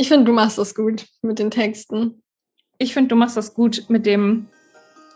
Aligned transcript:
Ich 0.00 0.08
finde, 0.08 0.24
du 0.24 0.32
machst 0.32 0.56
das 0.56 0.74
gut 0.74 1.04
mit 1.20 1.38
den 1.38 1.50
Texten. 1.50 2.22
Ich 2.78 2.94
finde, 2.94 3.08
du 3.08 3.16
machst 3.16 3.36
das 3.36 3.52
gut 3.52 3.84
mit 3.88 4.06
dem 4.06 4.46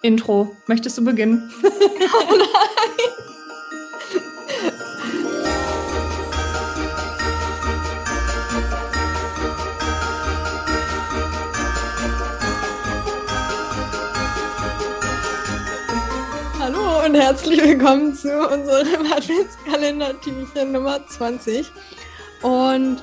Intro. 0.03 0.55
Möchtest 0.67 0.99
du 0.99 1.05
beginnen? 1.07 1.51
oh 1.65 2.37
nein. 2.37 2.49
Hallo 16.59 17.07
und 17.07 17.15
herzlich 17.15 17.63
willkommen 17.63 18.15
zu 18.15 18.29
unserem 18.39 19.11
Adventskalender-Türchen 19.11 20.73
Nummer 20.73 21.07
20. 21.07 21.73
Und 22.43 23.03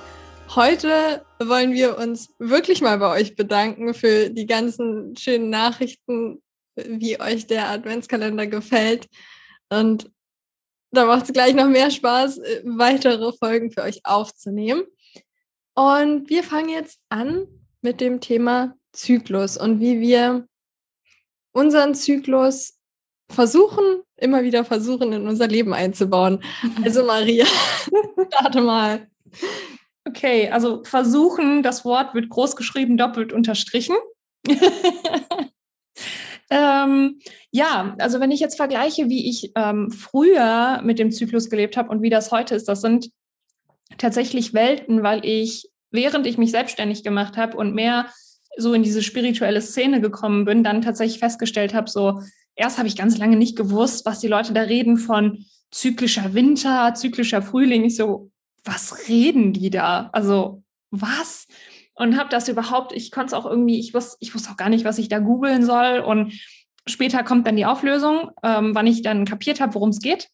Heute 0.54 1.26
wollen 1.40 1.72
wir 1.72 1.98
uns 1.98 2.34
wirklich 2.38 2.82
mal 2.82 2.98
bei 2.98 3.10
euch 3.10 3.38
bedanken 3.38 3.94
für 3.94 4.30
die 4.30 4.46
ganzen 4.46 5.16
schönen 5.16 5.50
Nachrichten, 5.50 6.44
wie 6.76 7.22
euch 7.22 7.48
der 7.48 7.70
Adventskalender 7.70 8.48
gefällt. 8.48 9.08
Und 9.70 10.12
da 10.92 11.06
macht 11.06 11.24
es 11.24 11.32
gleich 11.32 11.54
noch 11.54 11.70
mehr 11.70 11.90
Spaß, 11.90 12.42
weitere 12.66 13.32
Folgen 13.32 13.72
für 13.72 13.84
euch 13.84 14.02
aufzunehmen. 14.04 14.84
Und 15.74 16.30
wir 16.30 16.44
fangen 16.44 16.68
jetzt 16.68 17.00
an 17.08 17.48
mit 17.82 18.02
dem 18.02 18.20
Thema 18.20 18.76
Zyklus 18.92 19.56
und 19.56 19.80
wie 19.80 20.02
wir 20.02 20.46
unseren 21.54 21.96
Zyklus 21.96 22.78
versuchen, 23.32 24.02
immer 24.18 24.44
wieder 24.44 24.66
versuchen, 24.66 25.14
in 25.14 25.30
unser 25.30 25.48
Leben 25.48 25.74
einzubauen. 25.74 26.44
Also 26.84 27.06
Maria, 27.06 27.46
starte 28.28 28.60
mal. 28.60 29.08
Okay, 30.08 30.50
also 30.50 30.84
versuchen, 30.84 31.62
das 31.62 31.86
Wort 31.86 32.16
wird 32.16 32.30
groß 32.30 32.56
geschrieben, 32.56 32.98
doppelt 32.98 33.32
unterstrichen. 33.32 33.96
ähm, 36.50 37.20
ja, 37.52 37.96
also 38.00 38.20
wenn 38.20 38.32
ich 38.32 38.40
jetzt 38.40 38.58
vergleiche, 38.58 39.10
wie 39.10 39.30
ich 39.30 39.52
ähm, 39.56 39.92
früher 39.92 40.82
mit 40.84 40.98
dem 40.98 41.12
Zyklus 41.12 41.50
gelebt 41.50 41.78
habe 41.78 41.90
und 41.90 42.02
wie 42.02 42.10
das 42.10 42.32
heute 42.32 42.56
ist, 42.56 42.68
das 42.68 42.82
sind 42.82 43.12
tatsächlich 43.98 44.54
Welten, 44.54 45.04
weil 45.04 45.24
ich, 45.24 45.70
während 45.92 46.26
ich 46.26 46.38
mich 46.38 46.52
selbstständig 46.52 47.04
gemacht 47.04 47.38
habe 47.38 47.56
und 47.58 47.76
mehr 47.76 48.08
so 48.58 48.74
in 48.74 48.84
diese 48.84 49.04
spirituelle 49.04 49.62
Szene 49.62 50.02
gekommen 50.02 50.46
bin, 50.46 50.64
dann 50.64 50.82
tatsächlich 50.82 51.20
festgestellt 51.20 51.74
habe, 51.74 51.90
so 51.90 52.22
erst 52.56 52.78
habe 52.78 52.88
ich 52.88 52.98
ganz 52.98 53.18
lange 53.18 53.38
nicht 53.38 53.56
gewusst, 53.56 54.06
was 54.06 54.20
die 54.20 54.28
Leute 54.28 54.54
da 54.54 54.62
reden 54.62 54.98
von 54.98 55.46
zyklischer 55.72 56.34
Winter, 56.34 56.94
zyklischer 56.96 57.42
Frühling. 57.42 57.86
Ich 57.86 57.96
so, 57.96 58.30
was 58.64 59.08
reden 59.08 59.54
die 59.54 59.70
da? 59.70 60.10
Also, 60.14 60.64
was? 60.92 61.48
Und 61.94 62.18
habe 62.18 62.30
das 62.30 62.48
überhaupt, 62.48 62.94
ich 62.94 63.12
konnte 63.12 63.28
es 63.28 63.34
auch 63.34 63.46
irgendwie, 63.46 63.80
ich 63.80 63.94
wusste, 63.94 64.18
ich 64.20 64.34
wusste 64.34 64.52
auch 64.52 64.58
gar 64.58 64.70
nicht, 64.70 64.86
was 64.86 64.98
ich 64.98 65.10
da 65.10 65.20
googeln 65.20 65.66
soll. 65.66 66.00
Und 66.00 66.34
später 66.88 67.24
kommt 67.24 67.48
dann 67.48 67.56
die 67.56 67.66
Auflösung, 67.66 68.32
ähm, 68.44 68.74
wann 68.76 68.88
ich 68.88 69.02
dann 69.02 69.26
kapiert 69.26 69.62
habe, 69.62 69.76
worum 69.76 69.90
es 69.90 70.00
geht. 70.00 70.30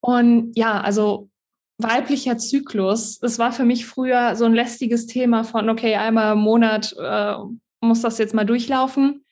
Und 0.00 0.52
ja, 0.56 0.80
also 0.80 1.30
weiblicher 1.78 2.38
Zyklus, 2.38 3.18
das 3.18 3.38
war 3.38 3.52
für 3.52 3.64
mich 3.64 3.86
früher 3.86 4.36
so 4.36 4.44
ein 4.44 4.54
lästiges 4.54 5.06
Thema 5.06 5.44
von, 5.44 5.68
okay, 5.68 5.96
einmal 5.96 6.32
im 6.32 6.40
Monat 6.40 6.94
äh, 6.98 7.34
muss 7.80 8.00
das 8.00 8.18
jetzt 8.18 8.34
mal 8.34 8.44
durchlaufen. 8.44 9.24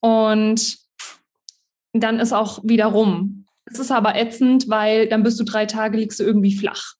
Und 0.00 0.78
dann 1.92 2.20
ist 2.20 2.32
auch 2.32 2.60
wieder 2.62 2.86
rum. 2.86 3.45
Es 3.66 3.78
ist 3.78 3.90
aber 3.90 4.16
ätzend, 4.16 4.68
weil 4.68 5.08
dann 5.08 5.22
bist 5.22 5.38
du 5.38 5.44
drei 5.44 5.66
Tage, 5.66 5.98
liegst 5.98 6.20
du 6.20 6.24
irgendwie 6.24 6.56
flach. 6.56 6.94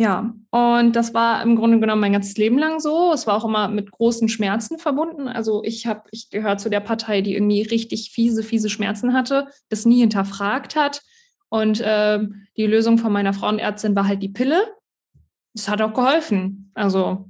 Ja, 0.00 0.32
und 0.52 0.94
das 0.94 1.12
war 1.12 1.42
im 1.42 1.56
Grunde 1.56 1.80
genommen 1.80 2.00
mein 2.00 2.12
ganzes 2.12 2.36
Leben 2.36 2.56
lang 2.56 2.78
so. 2.78 3.12
Es 3.12 3.26
war 3.26 3.36
auch 3.36 3.44
immer 3.44 3.66
mit 3.66 3.90
großen 3.90 4.28
Schmerzen 4.28 4.78
verbunden. 4.78 5.26
Also 5.26 5.64
ich 5.64 5.88
habe, 5.88 6.02
ich 6.12 6.30
gehöre 6.30 6.56
zu 6.56 6.70
der 6.70 6.78
Partei, 6.78 7.20
die 7.20 7.34
irgendwie 7.34 7.62
richtig 7.62 8.12
fiese, 8.12 8.44
fiese 8.44 8.70
Schmerzen 8.70 9.12
hatte, 9.12 9.48
das 9.70 9.86
nie 9.86 9.98
hinterfragt 9.98 10.76
hat. 10.76 11.02
Und 11.48 11.80
äh, 11.80 12.20
die 12.56 12.66
Lösung 12.66 12.98
von 12.98 13.12
meiner 13.12 13.32
Frauenärztin 13.32 13.96
war 13.96 14.06
halt 14.06 14.22
die 14.22 14.28
Pille. 14.28 14.72
Das 15.54 15.68
hat 15.68 15.82
auch 15.82 15.94
geholfen. 15.94 16.70
Also 16.74 17.28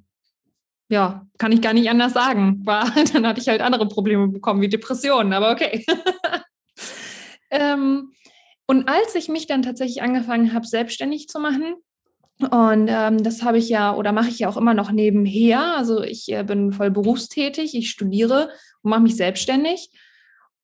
ja, 0.91 1.27
kann 1.38 1.53
ich 1.53 1.62
gar 1.62 1.72
nicht 1.72 1.88
anders 1.88 2.12
sagen. 2.12 2.67
War, 2.67 2.93
dann 3.15 3.27
hatte 3.27 3.41
ich 3.41 3.49
halt 3.49 3.62
andere 3.62 3.88
Probleme 3.88 4.28
bekommen, 4.28 4.61
wie 4.61 4.69
Depressionen, 4.69 5.33
aber 5.33 5.53
okay. 5.53 5.87
Ähm, 7.51 8.13
und 8.67 8.89
als 8.89 9.15
ich 9.15 9.29
mich 9.29 9.47
dann 9.47 9.63
tatsächlich 9.63 10.03
angefangen 10.03 10.53
habe, 10.53 10.67
selbstständig 10.67 11.29
zu 11.29 11.39
machen, 11.41 11.75
und 12.41 12.89
ähm, 12.89 13.23
das 13.23 13.43
habe 13.43 13.59
ich 13.59 13.69
ja 13.69 13.97
oder 13.97 14.13
mache 14.13 14.29
ich 14.29 14.39
ja 14.39 14.49
auch 14.49 14.57
immer 14.57 14.75
noch 14.75 14.93
nebenher. 14.93 15.75
Also 15.77 16.03
ich 16.03 16.31
äh, 16.33 16.45
bin 16.45 16.73
voll 16.73 16.91
berufstätig, 16.91 17.75
ich 17.75 17.91
studiere 17.91 18.51
und 18.83 18.91
mache 18.91 19.01
mich 19.01 19.17
selbstständig. 19.17 19.91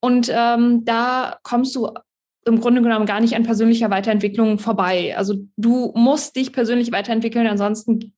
Und 0.01 0.31
ähm, 0.33 0.85
da 0.85 1.39
kommst 1.43 1.75
du 1.75 1.91
im 2.47 2.61
Grunde 2.61 2.81
genommen 2.81 3.07
gar 3.07 3.21
nicht 3.21 3.35
an 3.35 3.43
persönlicher 3.43 3.91
Weiterentwicklung 3.91 4.59
vorbei. 4.59 5.17
Also 5.17 5.35
du 5.57 5.93
musst 5.97 6.37
dich 6.37 6.53
persönlich 6.53 6.93
weiterentwickeln, 6.93 7.47
ansonsten 7.47 8.15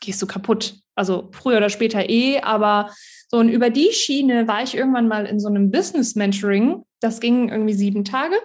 gehst 0.00 0.22
du 0.22 0.26
kaputt. 0.26 0.74
Also 0.94 1.30
früher 1.32 1.56
oder 1.56 1.70
später 1.70 2.08
eh, 2.08 2.40
aber 2.40 2.90
so 3.28 3.38
und 3.38 3.48
über 3.48 3.70
die 3.70 3.90
Schiene 3.90 4.46
war 4.46 4.62
ich 4.62 4.76
irgendwann 4.76 5.08
mal 5.08 5.26
in 5.26 5.40
so 5.40 5.48
einem 5.48 5.72
Business 5.72 6.14
Mentoring 6.14 6.84
das 7.04 7.20
ging 7.20 7.50
irgendwie 7.50 7.74
sieben 7.74 8.04
Tage. 8.04 8.36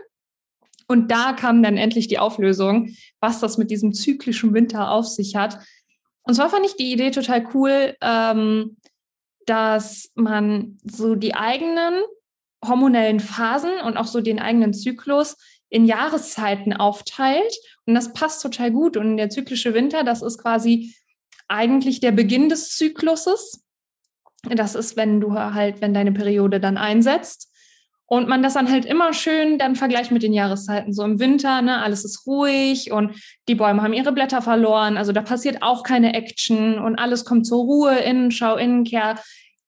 Und 0.88 1.12
da 1.12 1.34
kam 1.34 1.64
dann 1.64 1.78
endlich 1.78 2.08
die 2.08 2.20
Auflösung, 2.20 2.90
was 3.20 3.40
das 3.40 3.58
mit 3.58 3.72
diesem 3.72 3.94
zyklischen 3.94 4.54
Winter 4.54 4.92
auf 4.92 5.08
sich 5.08 5.36
hat. 5.36 5.60
Und 6.24 6.34
zwar 6.34 6.50
fand 6.50 6.66
ich 6.66 6.76
die 6.76 6.92
Idee 6.92 7.12
total 7.12 7.48
cool, 7.54 7.96
ähm, 8.02 8.78
dass 9.46 10.12
man 10.16 10.78
so 10.84 11.16
die 11.16 11.36
eigenen 11.36 12.02
hormonellen 12.66 13.20
Phasen 13.20 13.72
und 13.86 13.98
auch 13.98 14.08
so 14.08 14.20
den 14.20 14.40
eigenen 14.40 14.74
Zyklus 14.74 15.38
in 15.70 15.86
Jahreszeiten 15.86 16.74
aufteilt. 16.74 17.56
Und 17.86 17.96
das 17.96 18.14
passt 18.14 18.42
total 18.42 18.72
gut. 18.72 18.98
Und 18.98 19.18
der 19.18 19.30
zyklische 19.30 19.74
Winter, 19.74 20.04
das 20.04 20.22
ist 20.22 20.40
quasi 20.40 20.96
eigentlich 21.48 22.00
der 22.00 22.12
Beginn 22.12 22.50
des 22.50 22.76
Zykluses. 22.76 23.64
Das 24.44 24.76
ist, 24.76 24.98
wenn 24.98 25.22
du 25.22 25.34
halt, 25.34 25.82
wenn 25.82 25.94
deine 25.94 26.12
Periode 26.12 26.60
dann 26.60 26.78
einsetzt. 26.78 27.49
Und 28.10 28.28
man 28.28 28.42
das 28.42 28.56
dann 28.56 28.70
halt 28.70 28.86
immer 28.86 29.14
schön 29.14 29.60
dann 29.60 29.76
vergleicht 29.76 30.12
mit 30.12 30.24
den 30.24 30.34
Jahreszeiten. 30.34 30.94
So 30.94 31.04
im 31.04 31.20
Winter, 31.20 31.62
ne, 31.62 31.80
alles 31.80 32.04
ist 32.04 32.26
ruhig 32.26 32.92
und 32.92 33.12
die 33.48 33.54
Bäume 33.54 33.84
haben 33.84 33.94
ihre 33.94 34.12
Blätter 34.12 34.42
verloren. 34.42 34.98
Also 34.98 35.12
da 35.12 35.22
passiert 35.22 35.62
auch 35.62 35.84
keine 35.84 36.16
Action 36.16 36.80
und 36.80 36.98
alles 36.98 37.24
kommt 37.24 37.46
zur 37.46 37.60
Ruhe, 37.60 37.96
Innenschau, 38.00 38.56
Innenkehr, 38.56 39.20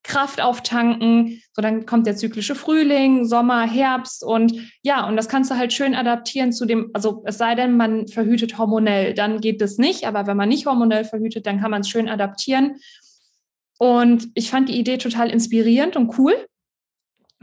Kraft 0.04 0.42
auftanken. 0.42 1.40
So 1.54 1.62
dann 1.62 1.86
kommt 1.86 2.08
der 2.08 2.16
zyklische 2.16 2.56
Frühling, 2.56 3.26
Sommer, 3.26 3.62
Herbst 3.62 4.24
und 4.24 4.56
ja, 4.82 5.08
und 5.08 5.18
das 5.18 5.30
kannst 5.30 5.52
du 5.52 5.56
halt 5.56 5.72
schön 5.72 5.94
adaptieren 5.94 6.52
zu 6.52 6.66
dem, 6.66 6.90
also 6.94 7.22
es 7.28 7.38
sei 7.38 7.54
denn, 7.54 7.78
man 7.78 8.08
verhütet 8.08 8.58
hormonell, 8.58 9.14
dann 9.14 9.40
geht 9.40 9.62
das 9.62 9.78
nicht. 9.78 10.08
Aber 10.08 10.26
wenn 10.26 10.38
man 10.38 10.50
nicht 10.50 10.66
hormonell 10.66 11.06
verhütet, 11.06 11.46
dann 11.46 11.62
kann 11.62 11.70
man 11.70 11.82
es 11.82 11.90
schön 11.90 12.10
adaptieren. 12.10 12.78
Und 13.78 14.30
ich 14.34 14.50
fand 14.50 14.68
die 14.68 14.80
Idee 14.80 14.98
total 14.98 15.30
inspirierend 15.30 15.96
und 15.96 16.18
cool 16.18 16.34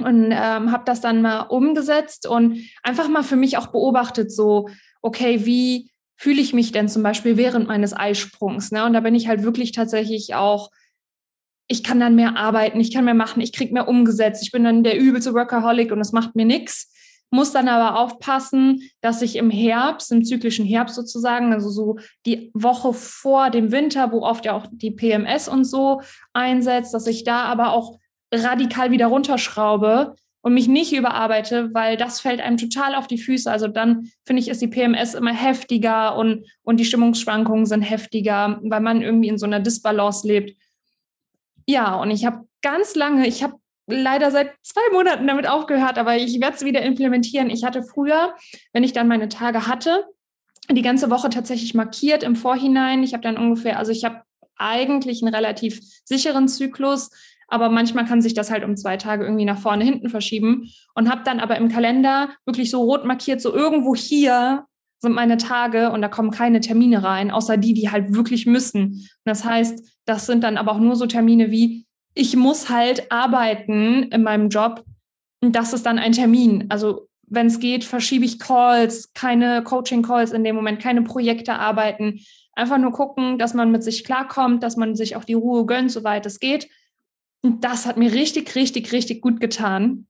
und 0.02 0.30
ähm, 0.30 0.72
habe 0.72 0.84
das 0.84 1.00
dann 1.00 1.22
mal 1.22 1.42
umgesetzt 1.42 2.26
und 2.26 2.58
einfach 2.82 3.08
mal 3.08 3.24
für 3.24 3.36
mich 3.36 3.58
auch 3.58 3.68
beobachtet, 3.68 4.32
so, 4.32 4.68
okay, 5.02 5.44
wie 5.44 5.90
fühle 6.16 6.40
ich 6.40 6.52
mich 6.52 6.72
denn 6.72 6.88
zum 6.88 7.02
Beispiel 7.02 7.36
während 7.36 7.68
meines 7.68 7.96
Eisprungs? 7.96 8.70
Ne? 8.70 8.84
Und 8.84 8.92
da 8.92 9.00
bin 9.00 9.14
ich 9.14 9.28
halt 9.28 9.42
wirklich 9.42 9.72
tatsächlich 9.72 10.34
auch, 10.34 10.70
ich 11.68 11.84
kann 11.84 12.00
dann 12.00 12.14
mehr 12.14 12.36
arbeiten, 12.36 12.80
ich 12.80 12.92
kann 12.92 13.04
mehr 13.04 13.14
machen, 13.14 13.40
ich 13.40 13.52
kriege 13.52 13.74
mehr 13.74 13.88
umgesetzt, 13.88 14.42
ich 14.42 14.50
bin 14.50 14.64
dann 14.64 14.84
der 14.84 14.98
übelste 14.98 15.34
Workaholic 15.34 15.92
und 15.92 16.00
es 16.00 16.12
macht 16.12 16.34
mir 16.34 16.46
nichts. 16.46 16.92
Muss 17.30 17.52
dann 17.52 17.68
aber 17.68 18.00
aufpassen, 18.00 18.88
dass 19.02 19.20
ich 19.20 19.36
im 19.36 19.50
Herbst, 19.50 20.10
im 20.12 20.24
zyklischen 20.24 20.64
Herbst 20.64 20.94
sozusagen, 20.94 21.52
also 21.52 21.68
so 21.68 21.98
die 22.24 22.50
Woche 22.54 22.94
vor 22.94 23.50
dem 23.50 23.70
Winter, 23.70 24.12
wo 24.12 24.22
oft 24.22 24.46
ja 24.46 24.54
auch 24.54 24.66
die 24.70 24.92
PMS 24.92 25.46
und 25.46 25.64
so 25.64 26.00
einsetzt, 26.32 26.94
dass 26.94 27.06
ich 27.06 27.24
da 27.24 27.42
aber 27.42 27.72
auch 27.72 27.98
radikal 28.32 28.90
wieder 28.90 29.06
runterschraube 29.06 30.14
und 30.40 30.54
mich 30.54 30.68
nicht 30.68 30.92
überarbeite, 30.92 31.74
weil 31.74 31.96
das 31.96 32.20
fällt 32.20 32.40
einem 32.40 32.56
total 32.56 32.94
auf 32.94 33.06
die 33.06 33.18
Füße. 33.18 33.50
Also 33.50 33.68
dann 33.68 34.10
finde 34.24 34.42
ich, 34.42 34.48
ist 34.48 34.62
die 34.62 34.68
PMS 34.68 35.14
immer 35.14 35.32
heftiger 35.32 36.16
und, 36.16 36.46
und 36.62 36.78
die 36.78 36.84
Stimmungsschwankungen 36.84 37.66
sind 37.66 37.82
heftiger, 37.82 38.60
weil 38.62 38.80
man 38.80 39.02
irgendwie 39.02 39.28
in 39.28 39.38
so 39.38 39.46
einer 39.46 39.60
Disbalance 39.60 40.26
lebt. 40.26 40.56
Ja, 41.66 41.96
und 41.96 42.10
ich 42.10 42.24
habe 42.24 42.46
ganz 42.62 42.94
lange, 42.94 43.26
ich 43.26 43.42
habe 43.42 43.54
leider 43.86 44.30
seit 44.30 44.52
zwei 44.62 44.80
Monaten 44.92 45.26
damit 45.26 45.48
aufgehört, 45.48 45.98
aber 45.98 46.16
ich 46.16 46.40
werde 46.40 46.56
es 46.56 46.64
wieder 46.64 46.82
implementieren. 46.82 47.50
Ich 47.50 47.64
hatte 47.64 47.82
früher, 47.82 48.34
wenn 48.72 48.84
ich 48.84 48.92
dann 48.92 49.08
meine 49.08 49.28
Tage 49.28 49.66
hatte, 49.66 50.06
die 50.70 50.82
ganze 50.82 51.10
Woche 51.10 51.30
tatsächlich 51.30 51.74
markiert 51.74 52.22
im 52.22 52.36
Vorhinein. 52.36 53.02
Ich 53.02 53.14
habe 53.14 53.22
dann 53.22 53.38
ungefähr, 53.38 53.78
also 53.78 53.90
ich 53.90 54.04
habe 54.04 54.22
eigentlich 54.56 55.22
einen 55.22 55.34
relativ 55.34 55.80
sicheren 56.04 56.48
Zyklus, 56.48 57.10
aber 57.48 57.70
manchmal 57.70 58.04
kann 58.04 58.22
sich 58.22 58.34
das 58.34 58.50
halt 58.50 58.62
um 58.62 58.76
zwei 58.76 58.96
Tage 58.96 59.24
irgendwie 59.24 59.44
nach 59.44 59.58
vorne, 59.58 59.84
hinten 59.84 60.10
verschieben 60.10 60.70
und 60.94 61.10
habe 61.10 61.22
dann 61.24 61.40
aber 61.40 61.56
im 61.56 61.68
Kalender 61.68 62.28
wirklich 62.44 62.70
so 62.70 62.82
rot 62.82 63.04
markiert, 63.04 63.40
so 63.40 63.52
irgendwo 63.52 63.94
hier 63.94 64.64
sind 65.00 65.12
meine 65.14 65.36
Tage 65.36 65.90
und 65.90 66.02
da 66.02 66.08
kommen 66.08 66.30
keine 66.30 66.60
Termine 66.60 67.02
rein, 67.02 67.30
außer 67.30 67.56
die, 67.56 67.72
die 67.72 67.90
halt 67.90 68.14
wirklich 68.14 68.46
müssen. 68.46 69.08
Das 69.24 69.44
heißt, 69.44 69.98
das 70.04 70.26
sind 70.26 70.44
dann 70.44 70.56
aber 70.56 70.72
auch 70.72 70.80
nur 70.80 70.96
so 70.96 71.06
Termine 71.06 71.50
wie, 71.50 71.86
ich 72.14 72.36
muss 72.36 72.68
halt 72.68 73.10
arbeiten 73.10 74.04
in 74.04 74.22
meinem 74.22 74.48
Job 74.48 74.84
und 75.40 75.54
das 75.54 75.72
ist 75.72 75.86
dann 75.86 75.98
ein 75.98 76.12
Termin. 76.12 76.66
Also 76.68 77.08
wenn 77.30 77.46
es 77.46 77.60
geht, 77.60 77.84
verschiebe 77.84 78.24
ich 78.24 78.38
Calls, 78.38 79.12
keine 79.12 79.62
Coaching-Calls 79.62 80.32
in 80.32 80.44
dem 80.44 80.56
Moment, 80.56 80.80
keine 80.80 81.02
Projekte 81.02 81.54
arbeiten. 81.54 82.20
Einfach 82.54 82.78
nur 82.78 82.92
gucken, 82.92 83.38
dass 83.38 83.54
man 83.54 83.70
mit 83.70 83.84
sich 83.84 84.02
klarkommt, 84.02 84.62
dass 84.62 84.76
man 84.76 84.96
sich 84.96 85.14
auch 85.14 85.24
die 85.24 85.34
Ruhe 85.34 85.64
gönnt, 85.64 85.92
soweit 85.92 86.26
es 86.26 86.40
geht. 86.40 86.68
Und 87.42 87.64
das 87.64 87.86
hat 87.86 87.96
mir 87.96 88.12
richtig, 88.12 88.54
richtig, 88.54 88.92
richtig 88.92 89.20
gut 89.20 89.40
getan. 89.40 90.06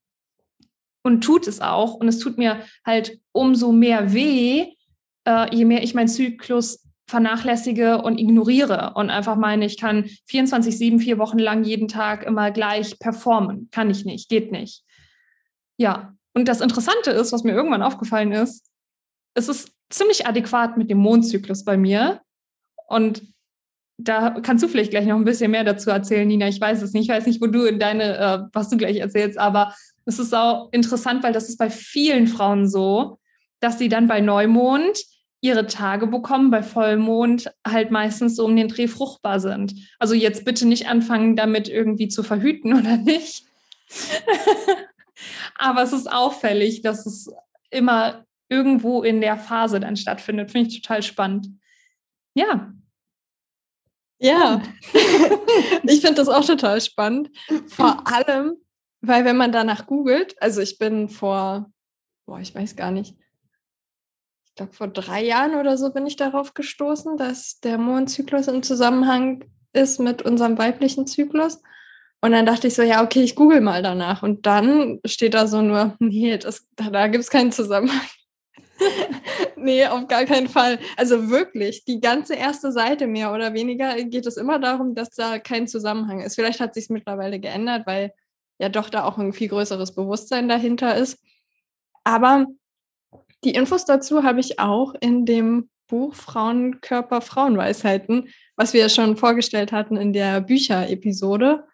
Und 1.02 1.22
tut 1.22 1.46
es 1.46 1.60
auch. 1.60 1.94
Und 1.94 2.08
es 2.08 2.18
tut 2.18 2.38
mir 2.38 2.64
halt 2.84 3.20
umso 3.32 3.72
mehr 3.72 4.12
weh, 4.12 4.74
äh, 5.26 5.54
je 5.54 5.64
mehr 5.64 5.82
ich 5.82 5.94
meinen 5.94 6.08
Zyklus 6.08 6.84
vernachlässige 7.08 8.02
und 8.02 8.18
ignoriere 8.18 8.92
und 8.94 9.08
einfach 9.08 9.36
meine, 9.36 9.64
ich 9.64 9.78
kann 9.78 10.10
24, 10.26 10.76
7, 10.76 11.00
vier 11.00 11.18
Wochen 11.18 11.38
lang 11.38 11.64
jeden 11.64 11.88
Tag 11.88 12.22
immer 12.24 12.50
gleich 12.50 12.98
performen. 12.98 13.68
Kann 13.70 13.88
ich 13.88 14.04
nicht, 14.04 14.28
geht 14.28 14.52
nicht. 14.52 14.84
Ja, 15.78 16.14
und 16.34 16.46
das 16.48 16.60
Interessante 16.60 17.10
ist, 17.10 17.32
was 17.32 17.44
mir 17.44 17.52
irgendwann 17.52 17.82
aufgefallen 17.82 18.32
ist, 18.32 18.70
es 19.34 19.48
ist 19.48 19.72
ziemlich 19.88 20.26
adäquat 20.26 20.76
mit 20.76 20.90
dem 20.90 20.98
Mondzyklus 20.98 21.64
bei 21.64 21.78
mir. 21.78 22.20
Und 22.88 23.22
da 23.98 24.30
kannst 24.42 24.62
du 24.62 24.68
vielleicht 24.68 24.92
gleich 24.92 25.06
noch 25.06 25.16
ein 25.16 25.24
bisschen 25.24 25.50
mehr 25.50 25.64
dazu 25.64 25.90
erzählen, 25.90 26.26
Nina. 26.26 26.48
Ich 26.48 26.60
weiß 26.60 26.82
es 26.82 26.92
nicht. 26.92 27.08
Ich 27.08 27.14
weiß 27.14 27.26
nicht, 27.26 27.42
wo 27.42 27.46
du 27.46 27.64
in 27.64 27.80
deine, 27.80 28.16
äh, 28.16 28.38
was 28.52 28.70
du 28.70 28.76
gleich 28.76 28.96
erzählst, 28.96 29.38
aber 29.38 29.74
es 30.04 30.18
ist 30.18 30.34
auch 30.34 30.68
interessant, 30.72 31.22
weil 31.22 31.32
das 31.32 31.48
ist 31.48 31.58
bei 31.58 31.68
vielen 31.68 32.28
Frauen 32.28 32.68
so, 32.68 33.18
dass 33.60 33.78
sie 33.78 33.88
dann 33.88 34.06
bei 34.06 34.20
Neumond 34.20 34.98
ihre 35.40 35.66
Tage 35.66 36.06
bekommen, 36.06 36.50
bei 36.50 36.62
Vollmond 36.62 37.52
halt 37.66 37.90
meistens 37.90 38.36
so 38.36 38.44
um 38.44 38.56
den 38.56 38.68
Dreh 38.68 38.88
fruchtbar 38.88 39.40
sind. 39.40 39.74
Also 39.98 40.14
jetzt 40.14 40.44
bitte 40.44 40.66
nicht 40.66 40.88
anfangen, 40.88 41.36
damit 41.36 41.68
irgendwie 41.68 42.08
zu 42.08 42.22
verhüten 42.22 42.72
oder 42.78 42.96
nicht. 42.96 43.44
Aber 45.56 45.82
es 45.82 45.92
ist 45.92 46.10
auffällig, 46.10 46.82
dass 46.82 47.04
es 47.04 47.32
immer 47.70 48.24
irgendwo 48.48 49.02
in 49.02 49.20
der 49.20 49.36
Phase 49.36 49.80
dann 49.80 49.96
stattfindet. 49.96 50.52
Finde 50.52 50.70
ich 50.70 50.82
total 50.82 51.02
spannend. 51.02 51.48
Ja. 52.34 52.72
Ja, 54.18 54.62
ich 55.84 56.00
finde 56.00 56.14
das 56.16 56.28
auch 56.28 56.44
total 56.44 56.80
spannend. 56.80 57.30
Vor 57.68 58.02
allem, 58.06 58.56
weil 59.00 59.24
wenn 59.24 59.36
man 59.36 59.52
danach 59.52 59.86
googelt, 59.86 60.34
also 60.42 60.60
ich 60.60 60.78
bin 60.78 61.08
vor, 61.08 61.70
boah, 62.26 62.40
ich 62.40 62.54
weiß 62.54 62.74
gar 62.76 62.90
nicht, 62.90 63.14
ich 64.44 64.54
glaube 64.56 64.72
vor 64.72 64.88
drei 64.88 65.24
Jahren 65.24 65.54
oder 65.54 65.78
so 65.78 65.92
bin 65.92 66.06
ich 66.06 66.16
darauf 66.16 66.54
gestoßen, 66.54 67.16
dass 67.16 67.60
der 67.60 67.78
Mondzyklus 67.78 68.48
im 68.48 68.62
Zusammenhang 68.64 69.44
ist 69.72 70.00
mit 70.00 70.22
unserem 70.22 70.58
weiblichen 70.58 71.06
Zyklus. 71.06 71.62
Und 72.20 72.32
dann 72.32 72.46
dachte 72.46 72.66
ich 72.66 72.74
so, 72.74 72.82
ja, 72.82 73.04
okay, 73.04 73.22
ich 73.22 73.36
google 73.36 73.60
mal 73.60 73.82
danach. 73.82 74.24
Und 74.24 74.46
dann 74.46 74.98
steht 75.04 75.34
da 75.34 75.46
so 75.46 75.62
nur, 75.62 75.94
nee, 76.00 76.36
das, 76.38 76.66
da, 76.74 76.90
da 76.90 77.06
gibt 77.06 77.22
es 77.22 77.30
keinen 77.30 77.52
Zusammenhang. 77.52 78.00
nee, 79.56 79.86
auf 79.86 80.06
gar 80.06 80.24
keinen 80.24 80.48
Fall. 80.48 80.78
Also 80.96 81.30
wirklich, 81.30 81.84
die 81.84 82.00
ganze 82.00 82.34
erste 82.34 82.72
Seite 82.72 83.06
mehr 83.06 83.32
oder 83.32 83.54
weniger 83.54 84.02
geht 84.04 84.26
es 84.26 84.36
immer 84.36 84.58
darum, 84.58 84.94
dass 84.94 85.10
da 85.10 85.38
kein 85.38 85.66
Zusammenhang 85.66 86.20
ist. 86.20 86.34
Vielleicht 86.34 86.60
hat 86.60 86.74
sich 86.74 86.84
es 86.84 86.90
mittlerweile 86.90 87.40
geändert, 87.40 87.86
weil 87.86 88.12
ja 88.58 88.68
doch 88.68 88.90
da 88.90 89.04
auch 89.04 89.18
ein 89.18 89.32
viel 89.32 89.48
größeres 89.48 89.94
Bewusstsein 89.94 90.48
dahinter 90.48 90.96
ist. 90.96 91.18
Aber 92.04 92.46
die 93.44 93.54
Infos 93.54 93.84
dazu 93.84 94.22
habe 94.24 94.40
ich 94.40 94.58
auch 94.58 94.94
in 95.00 95.26
dem 95.26 95.70
Buch 95.86 96.14
Frauenkörper, 96.14 97.20
Frauenweisheiten, 97.20 98.28
was 98.56 98.74
wir 98.74 98.88
schon 98.88 99.16
vorgestellt 99.16 99.72
hatten 99.72 99.96
in 99.96 100.12
der 100.12 100.40
Bücherepisode 100.40 101.64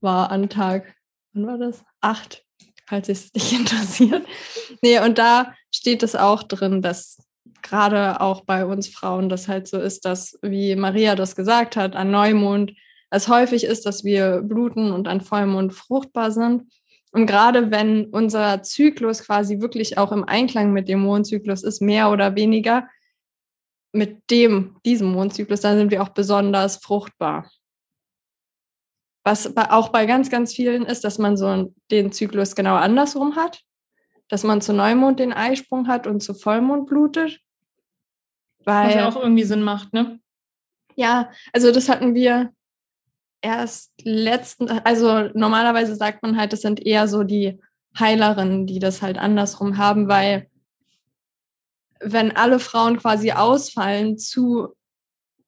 war 0.00 0.30
an 0.30 0.48
Tag, 0.48 0.94
wann 1.32 1.46
war 1.46 1.58
das? 1.58 1.84
Acht, 2.00 2.44
falls 2.88 3.08
es 3.08 3.30
dich 3.32 3.52
interessiert. 3.52 4.26
Nee, 4.82 4.98
und 5.00 5.18
da 5.18 5.54
steht 5.70 6.02
es 6.02 6.16
auch 6.16 6.42
drin, 6.42 6.82
dass 6.82 7.18
gerade 7.62 8.20
auch 8.20 8.42
bei 8.42 8.64
uns 8.64 8.88
Frauen 8.88 9.28
das 9.28 9.48
halt 9.48 9.68
so 9.68 9.78
ist, 9.78 10.04
dass, 10.04 10.38
wie 10.42 10.76
Maria 10.76 11.14
das 11.14 11.36
gesagt 11.36 11.76
hat, 11.76 11.96
an 11.96 12.10
Neumond 12.10 12.72
es 13.10 13.28
häufig 13.28 13.64
ist, 13.64 13.86
dass 13.86 14.04
wir 14.04 14.42
bluten 14.42 14.92
und 14.92 15.08
an 15.08 15.20
Vollmond 15.20 15.72
fruchtbar 15.72 16.30
sind. 16.30 16.64
Und 17.10 17.26
gerade 17.26 17.70
wenn 17.70 18.06
unser 18.06 18.62
Zyklus 18.62 19.22
quasi 19.22 19.60
wirklich 19.60 19.96
auch 19.96 20.12
im 20.12 20.24
Einklang 20.24 20.72
mit 20.72 20.88
dem 20.88 21.00
Mondzyklus 21.00 21.62
ist, 21.62 21.80
mehr 21.80 22.10
oder 22.10 22.36
weniger 22.36 22.86
mit 23.92 24.30
dem, 24.30 24.76
diesem 24.84 25.12
Mondzyklus, 25.12 25.62
dann 25.62 25.78
sind 25.78 25.90
wir 25.90 26.02
auch 26.02 26.10
besonders 26.10 26.76
fruchtbar. 26.76 27.50
Was 29.28 29.54
auch 29.58 29.90
bei 29.90 30.06
ganz, 30.06 30.30
ganz 30.30 30.54
vielen 30.54 30.86
ist, 30.86 31.04
dass 31.04 31.18
man 31.18 31.36
so 31.36 31.74
den 31.90 32.12
Zyklus 32.12 32.54
genau 32.54 32.76
andersrum 32.76 33.36
hat. 33.36 33.60
Dass 34.28 34.42
man 34.42 34.62
zu 34.62 34.72
Neumond 34.72 35.20
den 35.20 35.34
Eisprung 35.34 35.86
hat 35.86 36.06
und 36.06 36.22
zu 36.22 36.32
Vollmond 36.32 36.86
blutet. 36.86 37.38
Weil, 38.64 38.88
Was 38.88 38.94
ja 38.94 39.06
auch 39.06 39.16
irgendwie 39.16 39.44
Sinn 39.44 39.62
macht, 39.62 39.92
ne? 39.92 40.18
Ja, 40.96 41.30
also 41.52 41.72
das 41.72 41.90
hatten 41.90 42.14
wir 42.14 42.54
erst 43.42 43.92
letzten, 44.02 44.70
also 44.70 45.28
normalerweise 45.34 45.94
sagt 45.94 46.22
man 46.22 46.38
halt, 46.38 46.54
das 46.54 46.62
sind 46.62 46.84
eher 46.84 47.06
so 47.06 47.22
die 47.22 47.60
Heilerinnen, 47.98 48.66
die 48.66 48.78
das 48.78 49.02
halt 49.02 49.18
andersrum 49.18 49.76
haben, 49.76 50.08
weil 50.08 50.48
wenn 52.00 52.34
alle 52.34 52.60
Frauen 52.60 52.96
quasi 52.96 53.32
ausfallen 53.32 54.16
zu 54.16 54.74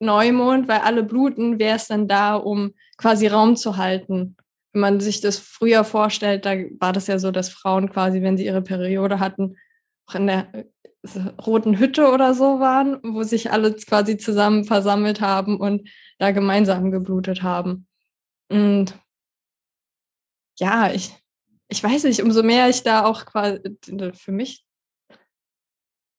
Neumond, 0.00 0.66
weil 0.66 0.80
alle 0.80 1.02
bluten, 1.02 1.58
wäre 1.58 1.76
es 1.76 1.86
dann 1.86 2.08
da, 2.08 2.34
um 2.34 2.74
quasi 2.96 3.26
Raum 3.26 3.56
zu 3.56 3.76
halten. 3.76 4.36
Wenn 4.72 4.80
man 4.80 5.00
sich 5.00 5.20
das 5.20 5.38
früher 5.38 5.84
vorstellt, 5.84 6.46
da 6.46 6.54
war 6.78 6.92
das 6.92 7.06
ja 7.06 7.18
so, 7.18 7.30
dass 7.30 7.50
Frauen 7.50 7.90
quasi, 7.90 8.22
wenn 8.22 8.36
sie 8.36 8.46
ihre 8.46 8.62
Periode 8.62 9.20
hatten, 9.20 9.56
auch 10.06 10.14
in 10.14 10.26
der 10.26 10.52
äh, 10.54 10.66
roten 11.44 11.78
Hütte 11.78 12.10
oder 12.10 12.34
so 12.34 12.60
waren, 12.60 12.98
wo 13.02 13.22
sich 13.22 13.52
alle 13.52 13.74
quasi 13.74 14.16
zusammen 14.16 14.64
versammelt 14.64 15.20
haben 15.20 15.60
und 15.60 15.88
da 16.18 16.30
gemeinsam 16.30 16.90
geblutet 16.90 17.42
haben. 17.42 17.86
Und 18.48 18.98
ja, 20.58 20.92
ich, 20.92 21.14
ich 21.68 21.82
weiß 21.82 22.04
nicht, 22.04 22.22
umso 22.22 22.42
mehr 22.42 22.68
ich 22.68 22.82
da 22.82 23.04
auch 23.04 23.26
quasi 23.26 23.60
für 24.14 24.32
mich, 24.32 24.64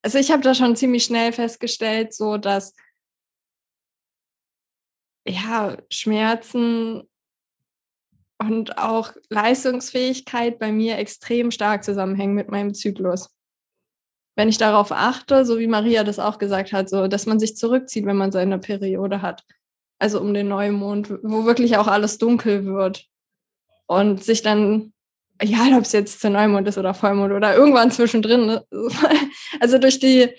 also 0.03 0.17
ich 0.17 0.31
habe 0.31 0.41
da 0.41 0.55
schon 0.55 0.75
ziemlich 0.75 1.03
schnell 1.03 1.31
festgestellt, 1.31 2.13
so 2.13 2.37
dass 2.37 2.75
ja, 5.25 5.77
Schmerzen 5.89 7.03
und 8.39 8.77
auch 8.77 9.13
Leistungsfähigkeit 9.29 10.57
bei 10.57 10.71
mir 10.71 10.97
extrem 10.97 11.51
stark 11.51 11.83
zusammenhängen 11.83 12.33
mit 12.33 12.49
meinem 12.49 12.73
Zyklus. 12.73 13.29
Wenn 14.35 14.49
ich 14.49 14.57
darauf 14.57 14.91
achte, 14.91 15.45
so 15.45 15.59
wie 15.59 15.67
Maria 15.67 16.03
das 16.03 16.17
auch 16.17 16.39
gesagt 16.39 16.73
hat, 16.73 16.89
so 16.89 17.07
dass 17.07 17.25
man 17.25 17.39
sich 17.39 17.55
zurückzieht, 17.55 18.05
wenn 18.05 18.17
man 18.17 18.31
seine 18.31 18.57
Periode 18.57 19.21
hat. 19.21 19.43
Also 19.99 20.19
um 20.19 20.33
den 20.33 20.47
Neumond, 20.47 21.11
wo 21.21 21.45
wirklich 21.45 21.77
auch 21.77 21.87
alles 21.87 22.17
dunkel 22.17 22.65
wird. 22.65 23.05
Und 23.85 24.23
sich 24.23 24.41
dann, 24.41 24.93
ja, 25.43 25.77
ob 25.77 25.83
es 25.83 25.91
jetzt 25.91 26.23
der 26.23 26.31
Neumond 26.31 26.67
ist 26.67 26.77
oder 26.77 26.93
Vollmond 26.93 27.33
oder 27.33 27.55
irgendwann 27.55 27.91
zwischendrin. 27.91 28.45
Ne? 28.47 28.65
Also 29.59 29.77
durch 29.77 29.99
die 29.99 30.29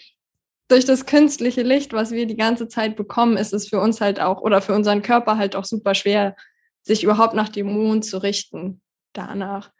durch 0.73 0.85
das 0.87 1.07
künstliche 1.07 1.62
Licht, 1.62 1.93
was 1.93 2.11
wir 2.11 2.26
die 2.26 2.37
ganze 2.37 2.67
Zeit 2.67 2.97
bekommen, 2.97 3.37
ist 3.37 3.52
es 3.52 3.69
für 3.69 3.79
uns 3.79 4.00
halt 4.00 4.21
auch 4.21 4.41
oder 4.41 4.62
für 4.62 4.75
unseren 4.75 5.02
Körper 5.02 5.37
halt 5.37 5.55
auch 5.55 5.67
super 5.67 5.95
schwer, 5.95 6.35
sich 6.83 7.05
überhaupt 7.05 7.35
nach 7.35 7.50
dem 7.50 7.67
Mond 7.67 8.05
zu 8.05 8.19
richten 8.19 8.81
danach. 9.12 9.71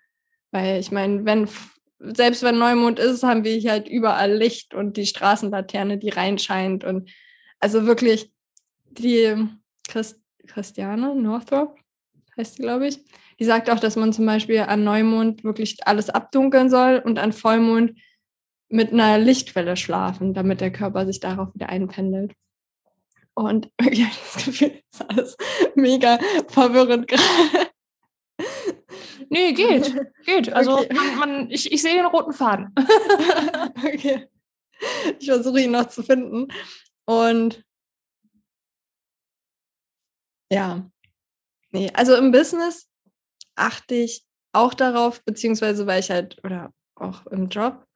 Weil 0.51 0.79
ich 0.79 0.93
meine, 0.93 1.25
wenn, 1.25 1.49
selbst 1.99 2.43
wenn 2.43 2.59
Neumond 2.59 2.99
ist, 2.99 3.23
haben 3.23 3.43
wir 3.43 3.57
hier 3.57 3.73
halt 3.73 3.89
überall 3.89 4.33
Licht 4.33 4.75
und 4.75 4.97
die 4.99 5.07
Straßenlaterne, 5.07 5.99
die 5.99 6.11
reinscheint 6.11 6.85
und 6.85 7.11
also 7.59 7.87
wirklich 7.87 8.31
die 8.91 9.49
Christ 9.89 10.21
Christiane 10.47 11.15
Northrop 11.15 11.79
heißt 12.37 12.59
die, 12.59 12.63
glaube 12.63 12.89
ich, 12.89 12.99
die 13.39 13.45
sagt 13.45 13.71
auch, 13.71 13.81
dass 13.81 13.97
man 13.97 14.13
zum 14.13 14.27
Beispiel 14.27 14.61
an 14.61 14.85
Neumond 14.85 15.45
wirklich 15.45 15.87
alles 15.87 16.11
abdunkeln 16.11 16.69
soll 16.69 17.03
und 17.05 17.19
an 17.19 17.33
Vollmond 17.33 17.99
mit 18.73 18.93
einer 18.93 19.19
Lichtwelle 19.19 19.77
schlafen, 19.77 20.35
damit 20.35 20.61
der 20.61 20.73
Körper 20.73 21.07
sich 21.07 21.21
darauf 21.21 21.55
wieder 21.55 21.69
einpendelt. 21.69 22.33
Und 23.35 23.71
irgendwie 23.79 24.05
habe 24.05 24.15
ich 24.15 24.33
das 24.35 24.45
Gefühl, 24.45 24.83
das 24.91 25.01
ist 25.01 25.11
alles 25.11 25.37
mega 25.75 26.19
verwirrend 26.49 27.09
gerade. 27.09 27.71
Nee, 29.29 29.53
geht. 29.53 29.95
Geht. 30.25 30.53
Also 30.53 30.79
okay. 30.79 30.95
man, 30.95 31.17
man, 31.19 31.51
ich, 31.51 31.71
ich 31.73 31.81
sehe 31.81 31.95
den 31.95 32.07
roten 32.07 32.33
Faden. 32.33 32.75
okay. 33.77 34.29
Ich 35.19 35.27
versuche 35.27 35.61
ihn 35.61 35.71
noch 35.71 35.89
zu 35.89 36.03
finden. 36.03 36.49
Und 37.07 37.65
ja. 40.51 40.91
Nee, 41.71 41.91
also 41.95 42.15
im 42.15 42.31
Business 42.31 42.89
achte 43.55 43.95
ich 43.95 44.25
auch 44.53 44.75
darauf, 44.75 45.23
beziehungsweise 45.25 45.87
weil 45.87 46.01
ich 46.01 46.11
halt, 46.11 46.43
oder 46.45 46.73
auch 46.95 47.27
im 47.27 47.49
Job, 47.49 47.87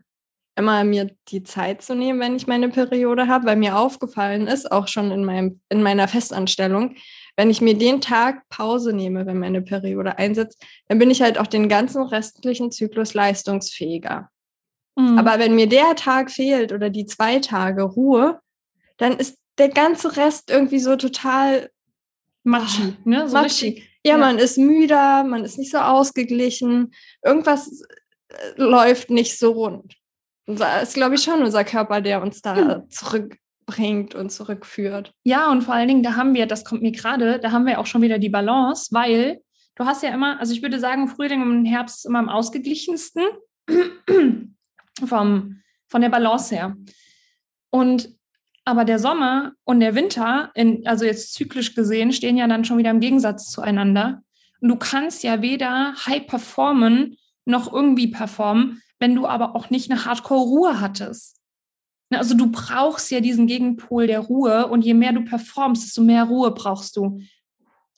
immer 0.57 0.85
mir 0.85 1.11
die 1.29 1.43
Zeit 1.43 1.83
zu 1.83 1.95
nehmen, 1.95 2.19
wenn 2.19 2.35
ich 2.35 2.47
meine 2.47 2.71
Periode 2.71 3.29
habe, 3.29 3.47
weil 3.47 3.57
mir 3.57 3.77
aufgefallen 3.77 4.47
ist, 4.47 4.73
auch 4.73 4.89
schon 4.89 5.11
in, 5.11 5.25
meinem, 5.25 5.61
in 5.69 5.83
meiner 5.83 6.09
Festanstellung, 6.09 6.97
wenn 7.37 7.51
ich 7.51 7.61
mir 7.61 7.77
den 7.77 8.01
Tag 8.01 8.49
Pause 8.49 8.95
nehme, 8.95 9.27
wenn 9.27 9.39
meine 9.39 9.61
Periode 9.61 10.19
einsetzt, 10.19 10.65
dann 10.89 10.99
bin 10.99 11.11
ich 11.11 11.21
halt 11.21 11.39
auch 11.39 11.47
den 11.47 11.69
ganzen 11.69 12.03
restlichen 12.03 12.73
Zyklus 12.73 13.13
leistungsfähiger. 13.13 14.31
Mhm. 14.97 15.19
Aber 15.19 15.39
wenn 15.39 15.55
mir 15.55 15.69
der 15.69 15.95
Tag 15.95 16.31
fehlt 16.31 16.73
oder 16.73 16.89
die 16.89 17.05
zwei 17.05 17.39
Tage 17.39 17.83
Ruhe, 17.83 18.41
dann 18.97 19.19
ist 19.19 19.39
der 19.59 19.69
ganze 19.69 20.17
Rest 20.17 20.51
irgendwie 20.51 20.79
so 20.79 20.97
total 20.97 21.71
matschig. 22.43 22.95
Ne? 23.05 23.29
So 23.29 23.37
matschig. 23.37 23.91
Ja, 24.05 24.13
ja, 24.13 24.19
man 24.19 24.39
ist 24.39 24.57
müder, 24.57 25.25
man 25.25 25.45
ist 25.45 25.59
nicht 25.59 25.71
so 25.71 25.79
ausgeglichen, 25.79 26.95
irgendwas 27.23 27.83
äh, 28.29 28.35
läuft 28.57 29.11
nicht 29.11 29.39
so 29.39 29.53
rund. 29.53 29.97
Das 30.47 30.88
ist, 30.88 30.95
glaube 30.95 31.17
ich, 31.17 31.23
schon 31.23 31.43
unser 31.43 31.65
Körper, 31.65 32.00
der 32.00 32.23
uns 32.23 32.41
da 32.41 32.85
zurückbringt 32.88 34.15
und 34.15 34.31
zurückführt. 34.31 35.12
Ja, 35.25 35.50
und 35.50 35.62
vor 35.62 35.75
allen 35.75 35.88
Dingen, 35.88 36.03
da 36.03 36.15
haben 36.15 36.35
wir, 36.35 36.47
das 36.47 36.65
kommt 36.65 36.83
mir 36.83 36.93
gerade, 36.93 37.41
da 37.41 37.50
haben 37.50 37.67
wir 37.67 37.81
auch 37.81 37.87
schon 37.87 38.03
wieder 38.03 38.19
die 38.19 38.29
Balance, 38.29 38.88
weil 38.93 39.41
du 39.75 39.85
hast 39.85 40.03
ja 40.03 40.11
immer, 40.11 40.38
also 40.38 40.53
ich 40.53 40.62
würde 40.62 40.79
sagen, 40.79 41.09
Frühling 41.09 41.43
und 41.43 41.65
Herbst 41.67 42.07
immer 42.07 42.21
am 42.21 42.29
ausgeglichensten 42.29 43.25
vom, 45.05 45.61
von 45.88 46.00
der 46.00 46.11
Balance 46.11 46.55
her. 46.55 46.76
Und 47.71 48.17
aber 48.67 48.85
der 48.85 48.99
Sommer 48.99 49.53
und 49.65 49.79
der 49.79 49.95
Winter, 49.95 50.50
in, 50.55 50.87
also 50.87 51.05
jetzt 51.05 51.35
zyklisch 51.35 51.76
gesehen, 51.76 52.12
stehen 52.12 52.37
ja 52.37 52.49
dann 52.49 52.65
schon 52.65 52.79
wieder 52.79 52.91
im 52.91 52.99
Gegensatz 52.99 53.49
zueinander. 53.50 54.23
Und 54.61 54.69
du 54.69 54.76
kannst 54.76 55.23
ja 55.23 55.41
weder 55.41 55.95
high 56.05 56.26
performen 56.26 57.17
noch 57.45 57.73
irgendwie 57.73 58.09
performen, 58.09 58.83
wenn 58.99 59.15
du 59.15 59.26
aber 59.26 59.55
auch 59.55 59.71
nicht 59.71 59.91
eine 59.91 60.05
Hardcore-Ruhe 60.05 60.81
hattest. 60.81 61.41
Ne, 62.11 62.19
also 62.19 62.35
du 62.35 62.50
brauchst 62.50 63.11
ja 63.11 63.21
diesen 63.21 63.47
Gegenpol 63.47 64.07
der 64.07 64.21
Ruhe 64.21 64.69
und 64.69 64.83
je 64.83 64.95
mehr 64.95 65.12
du 65.12 65.25
performst, 65.25 65.85
desto 65.85 66.03
mehr 66.03 66.25
Ruhe 66.25 66.53
brauchst 66.53 66.97
du. 66.97 67.21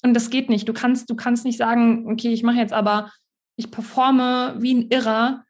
Und 0.02 0.14
das 0.14 0.30
geht 0.30 0.48
nicht. 0.48 0.68
Du 0.68 0.72
kannst, 0.72 1.10
du 1.10 1.16
kannst 1.16 1.44
nicht 1.44 1.58
sagen, 1.58 2.10
okay, 2.10 2.32
ich 2.32 2.42
mache 2.42 2.58
jetzt 2.58 2.72
aber, 2.72 3.12
ich 3.56 3.70
performe 3.70 4.54
wie 4.58 4.74
ein 4.74 4.88
Irrer 4.90 5.44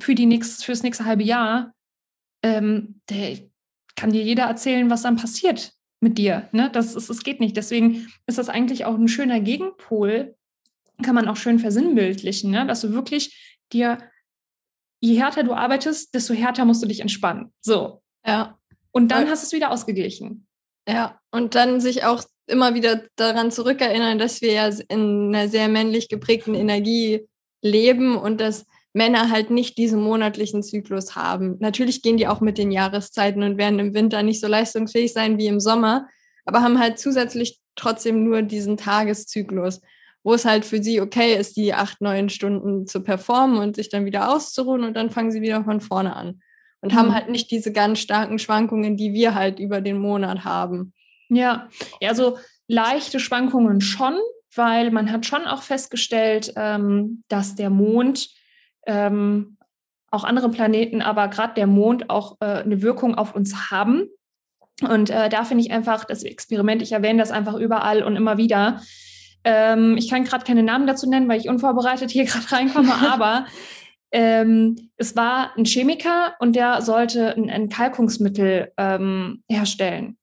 für 0.00 0.14
die 0.14 0.26
nächst, 0.26 0.64
fürs 0.64 0.82
nächste 0.82 1.04
halbe 1.04 1.24
Jahr. 1.24 1.72
Ähm, 2.42 3.00
der, 3.10 3.38
kann 3.98 4.12
dir 4.12 4.22
jeder 4.22 4.44
erzählen, 4.44 4.88
was 4.90 5.02
dann 5.02 5.16
passiert 5.16 5.72
mit 6.00 6.18
dir. 6.18 6.48
Ne? 6.52 6.70
Das, 6.72 6.94
ist, 6.94 7.10
das 7.10 7.24
geht 7.24 7.40
nicht. 7.40 7.56
Deswegen 7.56 8.08
ist 8.26 8.38
das 8.38 8.48
eigentlich 8.48 8.84
auch 8.84 8.94
ein 8.94 9.08
schöner 9.08 9.40
Gegenpol, 9.40 10.36
kann 11.02 11.16
man 11.16 11.28
auch 11.28 11.36
schön 11.36 11.58
versinnbildlichen, 11.58 12.50
ne? 12.50 12.66
dass 12.66 12.80
du 12.80 12.92
wirklich 12.92 13.60
dir, 13.72 13.98
je 15.00 15.18
härter 15.18 15.42
du 15.42 15.52
arbeitest, 15.52 16.14
desto 16.14 16.34
härter 16.34 16.64
musst 16.64 16.82
du 16.82 16.86
dich 16.86 17.00
entspannen. 17.00 17.52
So. 17.60 18.02
Ja. 18.26 18.58
Und 18.92 19.08
dann 19.08 19.24
Weil, 19.24 19.30
hast 19.30 19.42
du 19.42 19.46
es 19.46 19.52
wieder 19.52 19.70
ausgeglichen. 19.70 20.46
Ja, 20.88 21.20
und 21.30 21.54
dann 21.54 21.80
sich 21.80 22.04
auch 22.04 22.24
immer 22.46 22.74
wieder 22.74 23.02
daran 23.16 23.50
zurückerinnern, 23.50 24.18
dass 24.18 24.40
wir 24.40 24.52
ja 24.52 24.68
in 24.88 25.34
einer 25.34 25.48
sehr 25.48 25.68
männlich 25.68 26.08
geprägten 26.08 26.54
Energie 26.54 27.26
leben 27.62 28.16
und 28.16 28.40
dass 28.40 28.66
Männer 28.94 29.30
halt 29.30 29.50
nicht 29.50 29.76
diesen 29.76 30.00
monatlichen 30.00 30.62
Zyklus 30.62 31.14
haben. 31.14 31.56
Natürlich 31.60 32.02
gehen 32.02 32.16
die 32.16 32.26
auch 32.26 32.40
mit 32.40 32.58
den 32.58 32.70
Jahreszeiten 32.70 33.42
und 33.42 33.58
werden 33.58 33.78
im 33.78 33.94
Winter 33.94 34.22
nicht 34.22 34.40
so 34.40 34.46
leistungsfähig 34.46 35.12
sein 35.12 35.38
wie 35.38 35.46
im 35.46 35.60
Sommer, 35.60 36.08
aber 36.46 36.62
haben 36.62 36.78
halt 36.78 36.98
zusätzlich 36.98 37.60
trotzdem 37.76 38.24
nur 38.24 38.42
diesen 38.42 38.76
Tageszyklus, 38.76 39.80
wo 40.22 40.34
es 40.34 40.44
halt 40.44 40.64
für 40.64 40.82
sie 40.82 41.00
okay 41.00 41.34
ist, 41.34 41.56
die 41.56 41.74
acht, 41.74 42.00
neun 42.00 42.28
Stunden 42.28 42.86
zu 42.86 43.02
performen 43.02 43.58
und 43.58 43.76
sich 43.76 43.88
dann 43.88 44.04
wieder 44.04 44.34
auszuruhen 44.34 44.84
und 44.84 44.94
dann 44.94 45.10
fangen 45.10 45.30
sie 45.30 45.42
wieder 45.42 45.64
von 45.64 45.80
vorne 45.80 46.14
an 46.14 46.40
und 46.80 46.92
mhm. 46.92 46.96
haben 46.96 47.14
halt 47.14 47.28
nicht 47.28 47.50
diese 47.50 47.72
ganz 47.72 47.98
starken 47.98 48.38
Schwankungen, 48.38 48.96
die 48.96 49.12
wir 49.12 49.34
halt 49.34 49.58
über 49.58 49.80
den 49.80 49.98
Monat 49.98 50.44
haben. 50.44 50.92
Ja, 51.28 51.68
also 52.02 52.38
leichte 52.66 53.20
Schwankungen 53.20 53.80
schon, 53.80 54.14
weil 54.54 54.90
man 54.90 55.10
hat 55.12 55.26
schon 55.26 55.46
auch 55.46 55.62
festgestellt, 55.62 56.52
ähm, 56.56 57.24
dass 57.28 57.54
der 57.54 57.70
Mond 57.70 58.28
ähm, 58.86 59.56
auch 60.10 60.24
andere 60.24 60.50
Planeten, 60.50 61.02
aber 61.02 61.28
gerade 61.28 61.54
der 61.54 61.66
Mond 61.66 62.08
auch 62.08 62.36
äh, 62.40 62.62
eine 62.62 62.80
Wirkung 62.80 63.14
auf 63.14 63.34
uns 63.34 63.70
haben. 63.70 64.08
Und 64.80 65.10
äh, 65.10 65.28
da 65.28 65.44
finde 65.44 65.64
ich 65.64 65.70
einfach 65.70 66.04
das 66.04 66.22
Experiment, 66.22 66.82
ich 66.82 66.92
erwähne 66.92 67.18
das 67.18 67.30
einfach 67.30 67.54
überall 67.54 68.02
und 68.02 68.16
immer 68.16 68.38
wieder. 68.38 68.80
Ähm, 69.44 69.96
ich 69.96 70.10
kann 70.10 70.24
gerade 70.24 70.44
keine 70.44 70.62
Namen 70.62 70.86
dazu 70.86 71.08
nennen, 71.08 71.28
weil 71.28 71.40
ich 71.40 71.48
unvorbereitet 71.48 72.10
hier 72.10 72.24
gerade 72.26 72.50
reinkomme, 72.50 72.94
aber 73.10 73.46
ähm, 74.10 74.90
es 74.96 75.16
war 75.16 75.56
ein 75.56 75.64
Chemiker 75.64 76.34
und 76.38 76.56
der 76.56 76.80
sollte 76.82 77.34
ein 77.36 77.48
Entkalkungsmittel 77.48 78.72
ähm, 78.76 79.42
herstellen. 79.48 80.16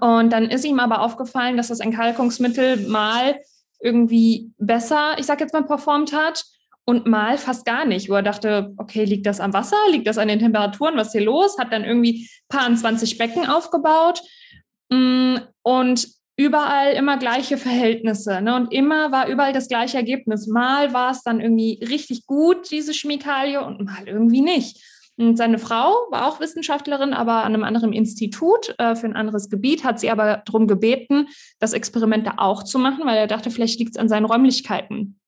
Und 0.00 0.32
dann 0.32 0.44
ist 0.44 0.64
ihm 0.64 0.80
aber 0.80 1.02
aufgefallen, 1.02 1.56
dass 1.56 1.68
das 1.68 1.80
Entkalkungsmittel 1.80 2.88
mal 2.88 3.36
irgendwie 3.80 4.52
besser, 4.58 5.16
ich 5.18 5.26
sage 5.26 5.42
jetzt 5.42 5.52
mal, 5.52 5.64
performt 5.64 6.14
hat 6.14 6.44
und 6.84 7.06
mal 7.06 7.38
fast 7.38 7.64
gar 7.64 7.84
nicht, 7.84 8.08
wo 8.08 8.14
er 8.14 8.22
dachte, 8.22 8.72
okay, 8.76 9.04
liegt 9.04 9.26
das 9.26 9.40
am 9.40 9.52
Wasser, 9.52 9.76
liegt 9.90 10.06
das 10.06 10.18
an 10.18 10.28
den 10.28 10.38
Temperaturen, 10.38 10.96
was 10.96 11.08
ist 11.08 11.12
hier 11.12 11.24
los? 11.24 11.58
Hat 11.58 11.72
dann 11.72 11.84
irgendwie 11.84 12.28
paar 12.48 12.72
20 12.74 13.18
Becken 13.18 13.46
aufgebaut 13.46 14.22
mm, 14.90 15.36
und 15.62 16.08
überall 16.42 16.92
immer 16.94 17.18
gleiche 17.18 17.56
Verhältnisse. 17.56 18.40
Ne? 18.40 18.54
Und 18.56 18.72
immer 18.72 19.12
war 19.12 19.28
überall 19.28 19.52
das 19.52 19.68
gleiche 19.68 19.96
Ergebnis. 19.96 20.46
Mal 20.46 20.92
war 20.92 21.12
es 21.12 21.22
dann 21.22 21.40
irgendwie 21.40 21.78
richtig 21.88 22.26
gut, 22.26 22.70
diese 22.70 22.92
Chemikalie, 22.92 23.64
und 23.64 23.84
mal 23.84 24.06
irgendwie 24.06 24.40
nicht. 24.40 24.82
Und 25.18 25.36
seine 25.36 25.58
Frau 25.58 25.92
war 26.10 26.26
auch 26.26 26.40
Wissenschaftlerin, 26.40 27.12
aber 27.12 27.44
an 27.44 27.54
einem 27.54 27.64
anderen 27.64 27.92
Institut 27.92 28.74
äh, 28.78 28.96
für 28.96 29.06
ein 29.06 29.14
anderes 29.14 29.50
Gebiet, 29.50 29.84
hat 29.84 30.00
sie 30.00 30.10
aber 30.10 30.42
darum 30.46 30.66
gebeten, 30.66 31.28
das 31.60 31.74
Experiment 31.74 32.26
da 32.26 32.34
auch 32.38 32.62
zu 32.62 32.78
machen, 32.78 33.04
weil 33.04 33.18
er 33.18 33.26
dachte, 33.26 33.50
vielleicht 33.50 33.78
liegt 33.78 33.92
es 33.92 34.00
an 34.00 34.08
seinen 34.08 34.24
Räumlichkeiten. 34.24 35.20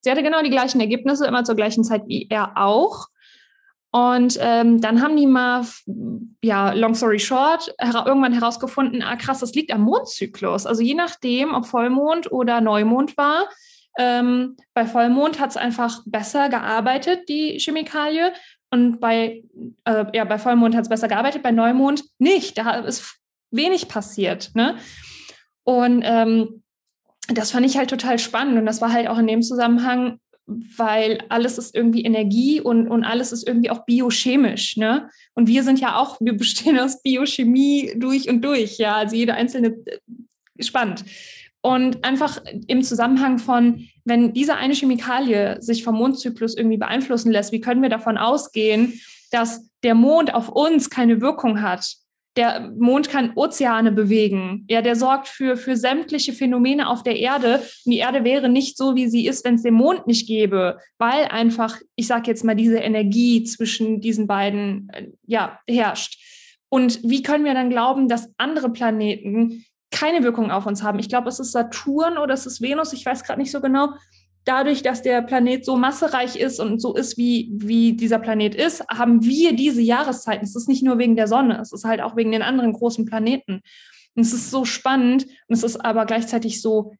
Sie 0.00 0.10
hatte 0.10 0.22
genau 0.22 0.42
die 0.42 0.50
gleichen 0.50 0.80
Ergebnisse, 0.80 1.26
immer 1.26 1.44
zur 1.44 1.56
gleichen 1.56 1.84
Zeit 1.84 2.02
wie 2.06 2.26
er 2.28 2.52
auch. 2.56 3.06
Und 3.90 4.38
ähm, 4.40 4.80
dann 4.80 5.02
haben 5.02 5.16
die 5.16 5.26
mal, 5.26 5.64
ja, 6.42 6.72
long 6.72 6.94
story 6.94 7.18
short, 7.18 7.74
her 7.80 8.04
irgendwann 8.06 8.34
herausgefunden, 8.34 9.02
ah 9.02 9.16
krass, 9.16 9.40
das 9.40 9.54
liegt 9.54 9.72
am 9.72 9.82
Mondzyklus. 9.82 10.66
Also 10.66 10.82
je 10.82 10.94
nachdem, 10.94 11.54
ob 11.54 11.66
Vollmond 11.66 12.30
oder 12.30 12.60
Neumond 12.60 13.16
war, 13.16 13.48
ähm, 13.98 14.56
bei 14.74 14.86
Vollmond 14.86 15.40
hat 15.40 15.50
es 15.50 15.56
einfach 15.56 16.02
besser 16.06 16.48
gearbeitet, 16.48 17.28
die 17.28 17.58
Chemikalie. 17.58 18.32
Und 18.70 19.00
bei, 19.00 19.42
äh, 19.84 20.04
ja, 20.12 20.24
bei 20.24 20.38
Vollmond 20.38 20.76
hat 20.76 20.82
es 20.82 20.88
besser 20.90 21.08
gearbeitet, 21.08 21.42
bei 21.42 21.50
Neumond 21.50 22.04
nicht. 22.18 22.58
Da 22.58 22.72
ist 22.80 23.18
wenig 23.50 23.88
passiert. 23.88 24.50
Ne? 24.54 24.76
Und 25.64 26.02
ähm, 26.04 26.62
das 27.28 27.50
fand 27.50 27.66
ich 27.66 27.76
halt 27.76 27.90
total 27.90 28.18
spannend 28.18 28.58
und 28.58 28.66
das 28.66 28.80
war 28.80 28.92
halt 28.92 29.08
auch 29.08 29.18
in 29.18 29.26
dem 29.26 29.42
Zusammenhang, 29.42 30.18
weil 30.48 31.18
alles 31.28 31.58
ist 31.58 31.74
irgendwie 31.74 32.04
Energie 32.04 32.60
und, 32.60 32.88
und 32.88 33.04
alles 33.04 33.32
ist 33.32 33.46
irgendwie 33.46 33.70
auch 33.70 33.84
biochemisch, 33.84 34.78
ne? 34.78 35.10
Und 35.34 35.46
wir 35.46 35.62
sind 35.62 35.78
ja 35.78 35.96
auch, 35.96 36.18
wir 36.20 36.36
bestehen 36.36 36.78
aus 36.78 37.02
Biochemie 37.02 37.92
durch 37.96 38.28
und 38.28 38.42
durch, 38.42 38.78
ja, 38.78 38.96
also 38.96 39.14
jede 39.14 39.34
einzelne 39.34 39.76
äh, 39.84 40.62
spannend. 40.62 41.04
Und 41.60 42.02
einfach 42.04 42.40
im 42.66 42.82
Zusammenhang 42.82 43.38
von, 43.38 43.88
wenn 44.04 44.32
diese 44.32 44.56
eine 44.56 44.74
Chemikalie 44.74 45.60
sich 45.60 45.84
vom 45.84 45.96
Mondzyklus 45.96 46.56
irgendwie 46.56 46.78
beeinflussen 46.78 47.30
lässt, 47.30 47.52
wie 47.52 47.60
können 47.60 47.82
wir 47.82 47.90
davon 47.90 48.16
ausgehen, 48.16 48.98
dass 49.30 49.68
der 49.82 49.94
Mond 49.94 50.32
auf 50.32 50.48
uns 50.48 50.88
keine 50.88 51.20
Wirkung 51.20 51.60
hat? 51.60 51.96
Der 52.38 52.70
Mond 52.78 53.10
kann 53.10 53.32
Ozeane 53.34 53.90
bewegen. 53.90 54.64
Ja, 54.68 54.80
der 54.80 54.94
sorgt 54.94 55.26
für, 55.26 55.56
für 55.56 55.76
sämtliche 55.76 56.32
Phänomene 56.32 56.88
auf 56.88 57.02
der 57.02 57.16
Erde. 57.16 57.56
Und 57.84 57.92
die 57.92 57.98
Erde 57.98 58.22
wäre 58.22 58.48
nicht 58.48 58.76
so, 58.76 58.94
wie 58.94 59.08
sie 59.08 59.26
ist, 59.26 59.44
wenn 59.44 59.56
es 59.56 59.64
den 59.64 59.74
Mond 59.74 60.06
nicht 60.06 60.28
gäbe, 60.28 60.78
weil 60.98 61.24
einfach, 61.24 61.76
ich 61.96 62.06
sage 62.06 62.30
jetzt 62.30 62.44
mal, 62.44 62.54
diese 62.54 62.78
Energie 62.78 63.42
zwischen 63.42 64.00
diesen 64.00 64.28
beiden 64.28 64.88
äh, 64.92 65.08
ja, 65.26 65.58
herrscht. 65.68 66.16
Und 66.68 67.00
wie 67.02 67.24
können 67.24 67.44
wir 67.44 67.54
dann 67.54 67.70
glauben, 67.70 68.06
dass 68.06 68.32
andere 68.38 68.70
Planeten 68.70 69.64
keine 69.90 70.22
Wirkung 70.22 70.52
auf 70.52 70.64
uns 70.66 70.84
haben? 70.84 71.00
Ich 71.00 71.08
glaube, 71.08 71.30
es 71.30 71.40
ist 71.40 71.50
Saturn 71.50 72.18
oder 72.18 72.34
es 72.34 72.46
ist 72.46 72.62
Venus, 72.62 72.92
ich 72.92 73.04
weiß 73.04 73.24
gerade 73.24 73.40
nicht 73.40 73.50
so 73.50 73.60
genau 73.60 73.94
dadurch, 74.48 74.82
dass 74.82 75.02
der 75.02 75.20
Planet 75.22 75.64
so 75.64 75.76
massereich 75.76 76.36
ist 76.36 76.58
und 76.58 76.80
so 76.80 76.94
ist, 76.94 77.18
wie, 77.18 77.50
wie 77.52 77.92
dieser 77.92 78.18
Planet 78.18 78.54
ist, 78.54 78.82
haben 78.88 79.22
wir 79.22 79.54
diese 79.54 79.82
Jahreszeiten. 79.82 80.44
Es 80.44 80.56
ist 80.56 80.68
nicht 80.68 80.82
nur 80.82 80.98
wegen 80.98 81.16
der 81.16 81.28
Sonne, 81.28 81.60
es 81.60 81.72
ist 81.72 81.84
halt 81.84 82.00
auch 82.00 82.16
wegen 82.16 82.32
den 82.32 82.42
anderen 82.42 82.72
großen 82.72 83.04
Planeten. 83.04 83.60
Und 84.14 84.22
es 84.22 84.32
ist 84.32 84.50
so 84.50 84.64
spannend 84.64 85.26
und 85.46 85.54
es 85.54 85.62
ist 85.62 85.84
aber 85.84 86.06
gleichzeitig 86.06 86.62
so, 86.62 86.94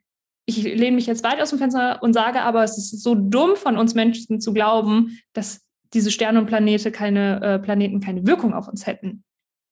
ich 0.45 0.63
lehne 0.63 0.97
mich 0.97 1.07
jetzt 1.07 1.25
weit 1.25 1.41
aus 1.41 1.51
dem 1.51 1.59
Fenster 1.59 2.03
und 2.03 2.13
sage 2.13 2.43
aber, 2.43 2.65
es 2.65 2.79
ist 2.79 3.03
so 3.03 3.15
dumm 3.15 3.57
von 3.57 3.77
uns 3.77 3.95
Menschen 3.95 4.41
zu 4.41 4.53
glauben, 4.53 5.19
dass 5.33 5.63
diese 5.95 6.11
Sterne 6.11 6.39
und 6.39 6.47
Planete 6.47 6.93
keine, 6.93 7.41
äh, 7.43 7.59
Planeten 7.59 8.01
keine 8.01 8.27
Wirkung 8.27 8.53
auf 8.53 8.69
uns 8.69 8.87
hätten. 8.87 9.25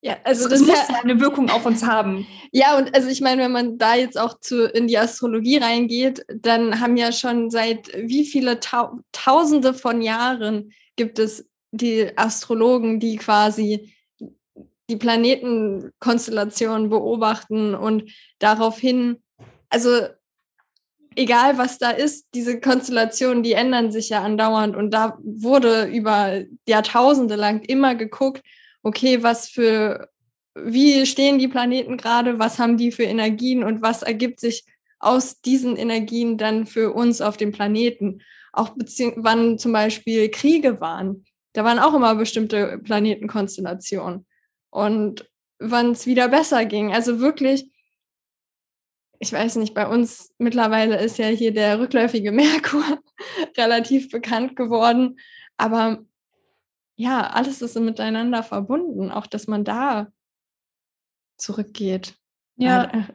Ja, 0.03 0.17
also 0.25 0.49
das, 0.49 0.61
das 0.61 0.69
muss 0.69 0.89
ja 0.89 1.01
eine 1.03 1.21
Wirkung 1.21 1.51
auf 1.51 1.67
uns 1.67 1.85
haben. 1.85 2.27
Ja, 2.53 2.79
und 2.79 2.95
also 2.95 3.09
ich 3.09 3.21
meine, 3.21 3.43
wenn 3.43 3.53
man 3.53 3.77
da 3.77 3.97
jetzt 3.97 4.19
auch 4.19 4.41
zu, 4.41 4.67
in 4.69 4.87
die 4.87 4.97
Astrologie 4.97 5.59
reingeht, 5.59 6.25
dann 6.29 6.81
haben 6.81 6.97
ja 6.97 7.13
schon 7.13 7.51
seit 7.51 7.91
wie 7.95 8.25
viele 8.25 8.61
Tau 8.61 9.01
Tausende 9.13 9.75
von 9.75 10.01
Jahren 10.01 10.73
gibt 10.95 11.19
es 11.19 11.47
die 11.71 12.17
Astrologen, 12.17 12.99
die 12.99 13.17
quasi 13.17 13.93
die 14.89 14.97
Planetenkonstellationen 14.97 16.89
beobachten 16.89 17.75
und 17.75 18.11
daraufhin, 18.39 19.23
also 19.69 19.91
egal 21.17 21.59
was 21.59 21.79
da 21.79 21.91
ist, 21.91 22.29
diese 22.35 22.61
Konstellationen, 22.61 23.43
die 23.43 23.53
ändern 23.53 23.91
sich 23.91 24.11
ja 24.11 24.23
andauernd 24.23 24.77
und 24.77 24.93
da 24.93 25.19
wurde 25.23 25.87
über 25.87 26.43
Jahrtausende 26.67 27.37
lang 27.37 27.61
immer 27.63 27.95
geguckt, 27.95 28.43
okay, 28.87 29.25
was 29.25 29.49
für, 29.49 30.09
wie 30.55 31.07
stehen 31.07 31.41
die 31.41 31.49
Planeten 31.49 31.97
gerade, 31.97 32.39
was 32.39 32.61
haben 32.61 32.77
die 32.77 32.93
für 32.93 33.03
Energien 33.03 33.65
und 33.65 33.83
was 33.83 34.03
ergibt 34.03 34.39
sich 34.39 34.65
aus 35.01 35.41
diesen 35.41 35.77
Energien 35.77 36.39
dann 36.39 36.67
für 36.67 36.93
uns 36.93 37.21
auf 37.21 37.37
dem 37.37 37.51
Planeten. 37.51 38.23
Auch 38.53 38.71
wann 39.17 39.59
zum 39.59 39.73
Beispiel 39.73 40.31
Kriege 40.31 40.81
waren, 40.81 41.25
da 41.53 41.65
waren 41.65 41.81
auch 41.81 41.95
immer 41.95 42.15
bestimmte 42.15 42.79
Planetenkonstellationen. 42.79 44.25
Und 44.71 45.29
wann 45.59 45.91
es 45.91 46.07
wieder 46.07 46.29
besser 46.29 46.65
ging. 46.65 46.95
Also 46.95 47.19
wirklich, 47.19 47.69
ich 49.19 49.33
weiß 49.33 49.57
nicht, 49.57 49.75
bei 49.75 49.89
uns 49.89 50.33
mittlerweile 50.39 51.01
ist 51.03 51.19
ja 51.19 51.27
hier 51.27 51.53
der 51.53 51.81
rückläufige 51.81 52.31
Merkur 52.41 52.85
relativ 53.57 54.11
bekannt 54.11 54.55
geworden. 54.55 55.19
Aber 55.57 56.05
ja, 56.97 57.29
alles 57.29 57.63
ist 57.63 57.79
miteinander 57.79 58.43
verbunden, 58.43 59.11
auch 59.11 59.27
dass 59.27 59.47
man 59.47 59.65
da 59.65 60.09
zurückgeht. 61.37 62.15
Ja. 62.57 62.91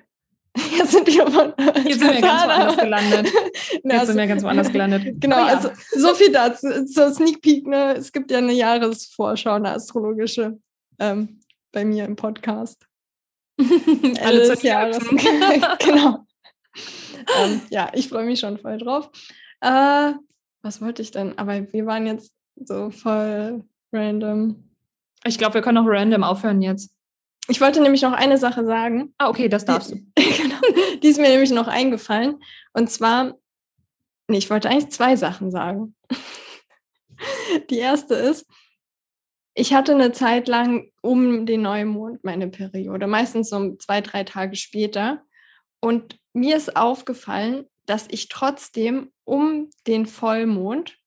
Äh, 0.53 0.77
jetzt 0.77 0.91
sind 0.91 1.07
wir, 1.07 1.25
von, 1.27 1.53
Jetzt 1.85 1.99
sind 1.99 2.13
wir 2.13 2.19
ganz 2.19 2.43
woanders 2.43 2.77
gelandet. 2.77 3.33
Jetzt 3.71 3.85
also, 3.85 4.05
sind 4.07 4.17
wir 4.17 4.27
ganz 4.27 4.43
woanders 4.43 4.69
gelandet. 4.69 5.21
Genau, 5.21 5.37
ja. 5.37 5.45
also 5.45 5.69
so 5.91 6.13
viel 6.13 6.29
dazu. 6.29 6.67
So 6.87 7.09
Sneak 7.09 7.41
Peek, 7.41 7.65
ne? 7.67 7.95
Es 7.95 8.11
gibt 8.11 8.29
ja 8.31 8.39
eine 8.39 8.51
Jahresvorschau, 8.51 9.53
eine 9.53 9.71
astrologische 9.71 10.59
ähm, 10.99 11.39
bei 11.71 11.85
mir 11.85 12.03
im 12.03 12.17
Podcast. 12.17 12.85
Alle 14.21 14.49
des 14.49 14.61
Jahres. 14.61 14.99
genau. 15.79 16.25
ähm, 17.39 17.61
ja, 17.69 17.89
ich 17.93 18.09
freue 18.09 18.25
mich 18.25 18.41
schon 18.41 18.57
voll 18.57 18.77
drauf. 18.77 19.09
Äh, 19.61 20.11
was 20.61 20.81
wollte 20.81 21.01
ich 21.01 21.11
denn? 21.11 21.37
Aber 21.37 21.71
wir 21.71 21.85
waren 21.85 22.07
jetzt 22.07 22.33
so 22.57 22.89
voll 22.89 23.63
random. 23.91 24.71
Ich 25.23 25.37
glaube, 25.37 25.55
wir 25.55 25.61
können 25.61 25.77
auch 25.77 25.87
random 25.87 26.23
aufhören 26.23 26.61
jetzt. 26.61 26.93
Ich 27.47 27.59
wollte 27.59 27.81
nämlich 27.81 28.01
noch 28.01 28.13
eine 28.13 28.37
Sache 28.37 28.65
sagen. 28.65 29.13
Ah, 29.17 29.29
okay, 29.29 29.49
das 29.49 29.65
darfst 29.65 29.91
du. 29.91 29.95
genau, 30.15 30.59
die 31.01 31.07
ist 31.07 31.19
mir 31.19 31.29
nämlich 31.29 31.51
noch 31.51 31.67
eingefallen. 31.67 32.41
Und 32.73 32.89
zwar, 32.89 33.37
nee, 34.27 34.37
ich 34.37 34.49
wollte 34.49 34.69
eigentlich 34.69 34.91
zwei 34.91 35.15
Sachen 35.15 35.51
sagen. 35.51 35.95
die 37.69 37.77
erste 37.77 38.13
ist, 38.15 38.47
ich 39.53 39.73
hatte 39.73 39.93
eine 39.93 40.11
Zeit 40.11 40.47
lang 40.47 40.91
um 41.01 41.45
den 41.45 41.63
Neumond 41.63 42.23
meine 42.23 42.47
Periode, 42.47 43.07
meistens 43.07 43.49
so 43.49 43.75
zwei, 43.75 44.01
drei 44.01 44.23
Tage 44.23 44.55
später. 44.55 45.23
Und 45.81 46.19
mir 46.33 46.55
ist 46.55 46.77
aufgefallen, 46.77 47.65
dass 47.85 48.07
ich 48.09 48.29
trotzdem 48.29 49.11
um 49.25 49.69
den 49.87 50.05
Vollmond, 50.05 50.97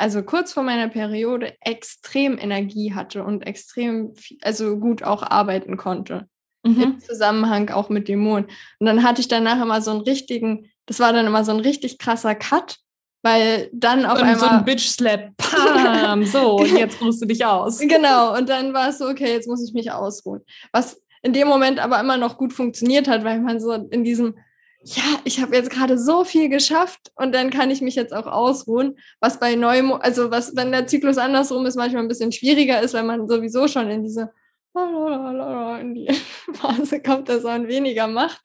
also 0.00 0.22
kurz 0.22 0.52
vor 0.52 0.62
meiner 0.62 0.88
Periode, 0.88 1.54
extrem 1.60 2.38
Energie 2.38 2.94
hatte 2.94 3.22
und 3.22 3.46
extrem, 3.46 4.14
also 4.42 4.78
gut 4.78 5.02
auch 5.02 5.22
arbeiten 5.22 5.76
konnte. 5.76 6.26
Mhm. 6.62 6.82
Im 6.82 7.00
Zusammenhang 7.00 7.70
auch 7.70 7.88
mit 7.90 8.08
dem 8.08 8.20
Mond. 8.20 8.50
Und 8.78 8.86
dann 8.86 9.02
hatte 9.02 9.20
ich 9.20 9.28
danach 9.28 9.60
immer 9.60 9.82
so 9.82 9.90
einen 9.90 10.00
richtigen, 10.00 10.70
das 10.86 11.00
war 11.00 11.12
dann 11.12 11.26
immer 11.26 11.44
so 11.44 11.52
ein 11.52 11.60
richtig 11.60 11.98
krasser 11.98 12.34
Cut, 12.34 12.78
weil 13.22 13.68
dann 13.72 14.06
auf 14.06 14.18
und 14.18 14.24
einmal. 14.24 14.38
So 14.38 14.46
ein 14.46 14.64
Bitch-Slap. 14.64 15.32
Pam! 15.36 16.24
So, 16.24 16.64
jetzt 16.64 17.00
ruhst 17.02 17.20
du 17.22 17.26
dich 17.26 17.44
aus. 17.44 17.78
Genau. 17.78 18.36
Und 18.36 18.48
dann 18.48 18.72
war 18.72 18.88
es 18.88 18.98
so, 18.98 19.06
okay, 19.06 19.32
jetzt 19.32 19.48
muss 19.48 19.66
ich 19.66 19.74
mich 19.74 19.92
ausruhen. 19.92 20.40
Was 20.72 21.02
in 21.22 21.34
dem 21.34 21.48
Moment 21.48 21.78
aber 21.78 22.00
immer 22.00 22.16
noch 22.16 22.38
gut 22.38 22.54
funktioniert 22.54 23.06
hat, 23.06 23.24
weil 23.24 23.40
man 23.40 23.60
so 23.60 23.72
in 23.72 24.04
diesem, 24.04 24.38
ja, 24.82 25.20
ich 25.24 25.40
habe 25.40 25.54
jetzt 25.54 25.70
gerade 25.70 25.98
so 25.98 26.24
viel 26.24 26.48
geschafft 26.48 27.12
und 27.16 27.34
dann 27.34 27.50
kann 27.50 27.70
ich 27.70 27.80
mich 27.80 27.94
jetzt 27.94 28.14
auch 28.14 28.26
ausruhen. 28.26 28.98
Was 29.20 29.38
bei 29.38 29.54
Neumo, 29.54 29.96
also 29.96 30.30
was, 30.30 30.56
wenn 30.56 30.72
der 30.72 30.86
Zyklus 30.86 31.18
andersrum 31.18 31.66
ist, 31.66 31.76
manchmal 31.76 32.02
ein 32.02 32.08
bisschen 32.08 32.32
schwieriger 32.32 32.80
ist, 32.80 32.94
weil 32.94 33.04
man 33.04 33.28
sowieso 33.28 33.68
schon 33.68 33.90
in 33.90 34.02
diese 34.02 34.30
in 34.72 35.94
die 35.94 36.08
Phase 36.54 37.02
kommt, 37.02 37.28
dass 37.28 37.42
man 37.42 37.66
weniger 37.66 38.06
macht 38.06 38.40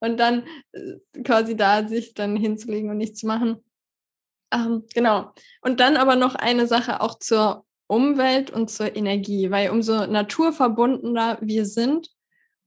und 0.00 0.18
dann 0.18 0.44
äh, 0.72 1.22
quasi 1.22 1.56
da 1.56 1.86
sich 1.86 2.14
dann 2.14 2.34
hinzulegen 2.34 2.90
und 2.90 2.96
nichts 2.96 3.20
zu 3.20 3.28
machen 3.28 3.62
ähm, 4.52 4.84
genau. 4.94 5.32
Und 5.60 5.80
dann 5.80 5.96
aber 5.96 6.16
noch 6.16 6.34
eine 6.34 6.66
Sache 6.66 7.00
auch 7.00 7.18
zur 7.18 7.64
Umwelt 7.86 8.50
und 8.50 8.70
zur 8.70 8.96
Energie, 8.96 9.50
weil 9.50 9.70
umso 9.70 10.06
naturverbundener 10.06 11.38
wir 11.40 11.64
sind, 11.64 12.10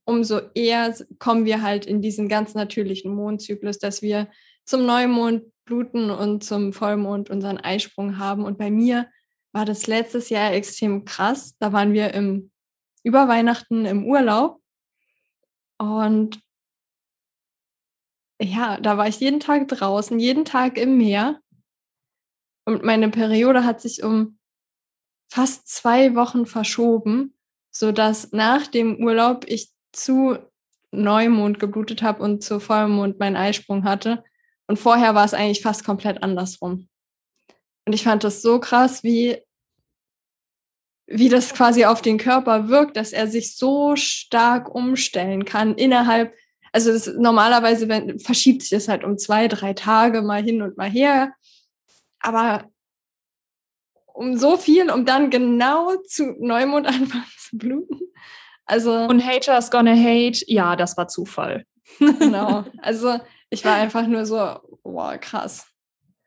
umso 0.04 0.40
eher 0.54 0.94
kommen 1.18 1.44
wir 1.44 1.62
halt 1.62 1.86
in 1.86 2.02
diesen 2.02 2.28
ganz 2.28 2.54
natürlichen 2.54 3.14
Mondzyklus, 3.14 3.78
dass 3.78 4.02
wir 4.02 4.30
zum 4.64 4.86
Neumond 4.86 5.44
bluten 5.64 6.10
und 6.10 6.44
zum 6.44 6.72
Vollmond 6.72 7.30
unseren 7.30 7.58
Eisprung 7.58 8.18
haben. 8.18 8.44
Und 8.44 8.58
bei 8.58 8.70
mir 8.70 9.08
war 9.52 9.64
das 9.64 9.86
letztes 9.86 10.28
Jahr 10.28 10.52
extrem 10.52 11.04
krass. 11.04 11.56
Da 11.58 11.72
waren 11.72 11.92
wir 11.92 12.14
im, 12.14 12.50
über 13.04 13.28
Weihnachten 13.28 13.84
im 13.84 14.04
Urlaub. 14.04 14.60
Und 15.78 16.40
ja, 18.40 18.80
da 18.80 18.96
war 18.98 19.08
ich 19.08 19.20
jeden 19.20 19.40
Tag 19.40 19.68
draußen, 19.68 20.18
jeden 20.18 20.44
Tag 20.44 20.78
im 20.78 20.96
Meer. 20.96 21.40
Und 22.64 22.84
meine 22.84 23.08
Periode 23.08 23.64
hat 23.64 23.80
sich 23.80 24.02
um 24.02 24.38
fast 25.30 25.68
zwei 25.68 26.14
Wochen 26.14 26.46
verschoben, 26.46 27.36
sodass 27.70 28.32
nach 28.32 28.66
dem 28.66 29.02
Urlaub 29.02 29.44
ich 29.48 29.72
zu 29.92 30.38
Neumond 30.90 31.58
geblutet 31.58 32.02
habe 32.02 32.22
und 32.22 32.42
zu 32.42 32.60
Vollmond 32.60 33.18
meinen 33.18 33.36
Eisprung 33.36 33.84
hatte. 33.84 34.22
Und 34.66 34.78
vorher 34.78 35.14
war 35.14 35.24
es 35.24 35.34
eigentlich 35.34 35.62
fast 35.62 35.84
komplett 35.84 36.22
andersrum. 36.22 36.88
Und 37.86 37.92
ich 37.92 38.04
fand 38.04 38.24
das 38.24 38.42
so 38.42 38.60
krass, 38.60 39.02
wie, 39.02 39.38
wie 41.06 41.28
das 41.28 41.52
quasi 41.52 41.84
auf 41.84 42.02
den 42.02 42.18
Körper 42.18 42.68
wirkt, 42.68 42.96
dass 42.96 43.12
er 43.12 43.26
sich 43.26 43.56
so 43.56 43.96
stark 43.96 44.74
umstellen 44.74 45.44
kann 45.44 45.74
innerhalb, 45.74 46.34
also 46.72 46.92
das, 46.92 47.06
normalerweise 47.06 47.88
wenn, 47.88 48.18
verschiebt 48.18 48.62
sich 48.62 48.70
das 48.70 48.88
halt 48.88 49.04
um 49.04 49.18
zwei, 49.18 49.48
drei 49.48 49.74
Tage 49.74 50.22
mal 50.22 50.42
hin 50.42 50.62
und 50.62 50.76
mal 50.76 50.90
her 50.90 51.32
aber 52.22 52.70
um 54.14 54.38
so 54.38 54.56
viel, 54.56 54.90
um 54.90 55.04
dann 55.04 55.30
genau 55.30 55.96
zu 56.06 56.36
Neumond 56.38 56.86
anfangen 56.86 57.26
zu 57.38 57.58
bluten. 57.58 58.00
Also 58.66 58.92
und 58.92 59.24
Haters 59.24 59.70
gonna 59.70 59.94
hate, 59.94 60.44
ja, 60.46 60.76
das 60.76 60.96
war 60.96 61.08
Zufall. 61.08 61.64
genau. 61.98 62.64
Also 62.78 63.18
ich 63.50 63.64
war 63.64 63.74
einfach 63.74 64.06
nur 64.06 64.24
so, 64.24 64.36
wow, 64.82 65.18
krass. 65.20 65.66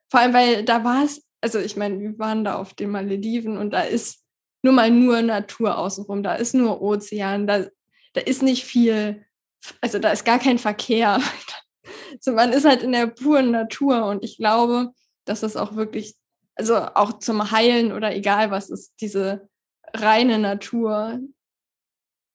Vor 0.09 0.19
allem, 0.19 0.33
weil 0.33 0.63
da 0.63 0.83
war 0.83 1.03
es, 1.03 1.23
also 1.41 1.59
ich 1.59 1.75
meine, 1.75 1.99
wir 1.99 2.19
waren 2.19 2.43
da 2.43 2.55
auf 2.55 2.73
den 2.73 2.91
Malediven 2.91 3.57
und 3.57 3.71
da 3.71 3.81
ist 3.81 4.23
nur 4.61 4.73
mal 4.73 4.91
nur 4.91 5.21
Natur 5.21 5.77
außenrum, 5.77 6.23
da 6.23 6.35
ist 6.35 6.53
nur 6.53 6.81
Ozean, 6.81 7.47
da, 7.47 7.65
da 8.13 8.21
ist 8.21 8.41
nicht 8.41 8.65
viel, 8.65 9.25
also 9.81 9.99
da 9.99 10.11
ist 10.11 10.25
gar 10.25 10.39
kein 10.39 10.57
Verkehr. 10.57 11.19
so, 12.19 12.33
man 12.33 12.51
ist 12.51 12.65
halt 12.65 12.83
in 12.83 12.91
der 12.91 13.07
puren 13.07 13.51
Natur 13.51 14.05
und 14.05 14.23
ich 14.23 14.37
glaube, 14.37 14.91
dass 15.25 15.43
es 15.43 15.55
auch 15.55 15.75
wirklich, 15.75 16.15
also 16.55 16.75
auch 16.77 17.19
zum 17.19 17.51
Heilen 17.51 17.91
oder 17.91 18.15
egal 18.15 18.51
was 18.51 18.69
ist, 18.69 18.93
diese 19.01 19.47
reine 19.93 20.39
Natur 20.39 21.19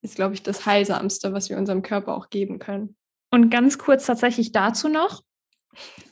ist, 0.03 0.17
glaube 0.17 0.35
ich, 0.35 0.43
das 0.43 0.67
Heilsamste, 0.67 1.33
was 1.33 1.51
wir 1.51 1.59
unserem 1.59 1.83
Körper 1.83 2.17
auch 2.17 2.31
geben 2.31 2.59
können. 2.59 2.97
Und 3.31 3.51
ganz 3.51 3.79
kurz 3.79 4.07
tatsächlich 4.07 4.53
dazu 4.53 4.89
noch. 4.89 5.23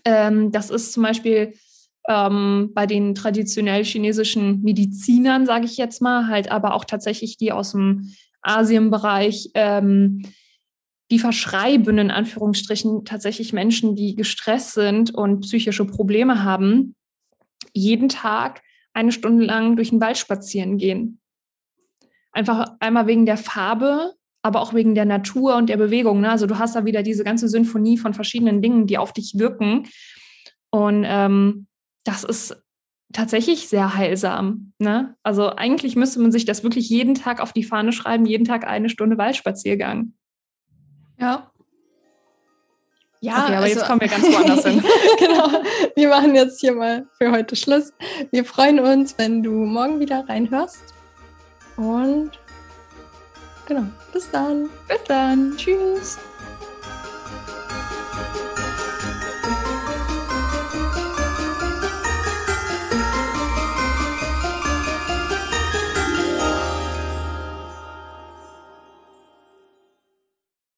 Ähm, 0.05 0.53
das 0.53 0.71
ist 0.71 0.93
zum 0.93 1.03
Beispiel 1.03 1.55
ähm, 2.09 2.71
bei 2.75 2.87
den 2.87 3.15
traditionell 3.15 3.85
chinesischen 3.85 4.63
Medizinern, 4.63 5.47
sage 5.47 5.67
ich 5.67 5.77
jetzt 5.77 6.01
mal, 6.01 6.29
halt 6.29 6.51
aber 6.51 6.75
auch 6.75 6.85
tatsächlich 6.85 7.37
die 7.37 7.53
aus 7.53 7.73
dem 7.73 8.15
Asienbereich, 8.41 9.51
ähm, 9.55 10.23
die 11.11 11.19
verschreiben 11.19 11.99
in 11.99 12.11
Anführungsstrichen 12.11 13.05
tatsächlich 13.05 13.53
Menschen, 13.53 13.97
die 13.97 14.15
gestresst 14.15 14.75
sind 14.75 15.15
und 15.15 15.41
psychische 15.41 15.85
Probleme 15.85 16.45
haben, 16.45 16.95
jeden 17.73 18.09
Tag 18.09 18.63
eine 18.93 19.13
Stunde 19.13 19.45
lang 19.45 19.77
durch 19.77 19.91
den 19.91 20.01
Wald 20.01 20.19
spazieren 20.19 20.79
gehen. 20.79 21.21
Einfach 22.33 22.77
einmal 22.81 23.07
wegen 23.07 23.27
der 23.27 23.37
Farbe, 23.37 24.15
aber 24.43 24.61
auch 24.61 24.75
wegen 24.75 24.95
der 24.95 25.05
Natur 25.05 25.57
und 25.57 25.69
der 25.69 25.77
Bewegung. 25.77 26.21
Ne? 26.21 26.31
Also 26.31 26.47
du 26.47 26.59
hast 26.59 26.77
da 26.77 26.85
wieder 26.85 27.03
diese 27.03 27.25
ganze 27.25 27.49
Symphonie 27.49 27.99
von 27.99 28.15
verschiedenen 28.15 28.63
Dingen, 28.63 28.87
die 28.87 28.99
auf 28.99 29.13
dich 29.13 29.39
wirken. 29.39 29.89
Und 30.71 31.05
ähm, 31.07 31.67
das 32.05 32.25
ist 32.25 32.57
tatsächlich 33.13 33.69
sehr 33.69 33.95
heilsam. 33.95 34.73
Ne? 34.79 35.17
Also 35.23 35.51
eigentlich 35.55 35.97
müsste 35.97 36.21
man 36.21 36.33
sich 36.33 36.45
das 36.45 36.63
wirklich 36.63 36.89
jeden 36.89 37.15
Tag 37.15 37.41
auf 37.41 37.53
die 37.53 37.65
Fahne 37.65 37.93
schreiben, 37.93 38.27
jeden 38.27 38.45
Tag 38.45 38.67
eine 38.67 38.89
Stunde 38.89 39.19
Waldspaziergang. 39.19 40.13
Ja. 41.19 41.51
Ja, 43.21 43.45
okay, 43.45 43.57
aber 43.57 43.65
also, 43.65 43.79
jetzt 43.79 43.87
kommen 43.89 44.01
wir 44.01 44.09
ganz 44.09 44.25
woanders 44.27 44.65
hin. 44.65 44.81
genau. 45.19 45.49
Wir 45.97 46.09
machen 46.09 46.37
jetzt 46.37 46.61
hier 46.61 46.73
mal 46.73 47.09
für 47.19 47.33
heute 47.33 47.57
Schluss. 47.57 47.93
Wir 48.31 48.45
freuen 48.45 48.79
uns, 48.79 49.19
wenn 49.19 49.43
du 49.43 49.51
morgen 49.51 49.99
wieder 49.99 50.29
reinhörst. 50.29 50.95
Und 51.79 52.33
genau, 53.67 53.85
bis 54.13 54.29
dann. 54.31 54.69
Bis 54.89 55.05
dann. 55.05 55.57
Tschüss. 55.57 56.19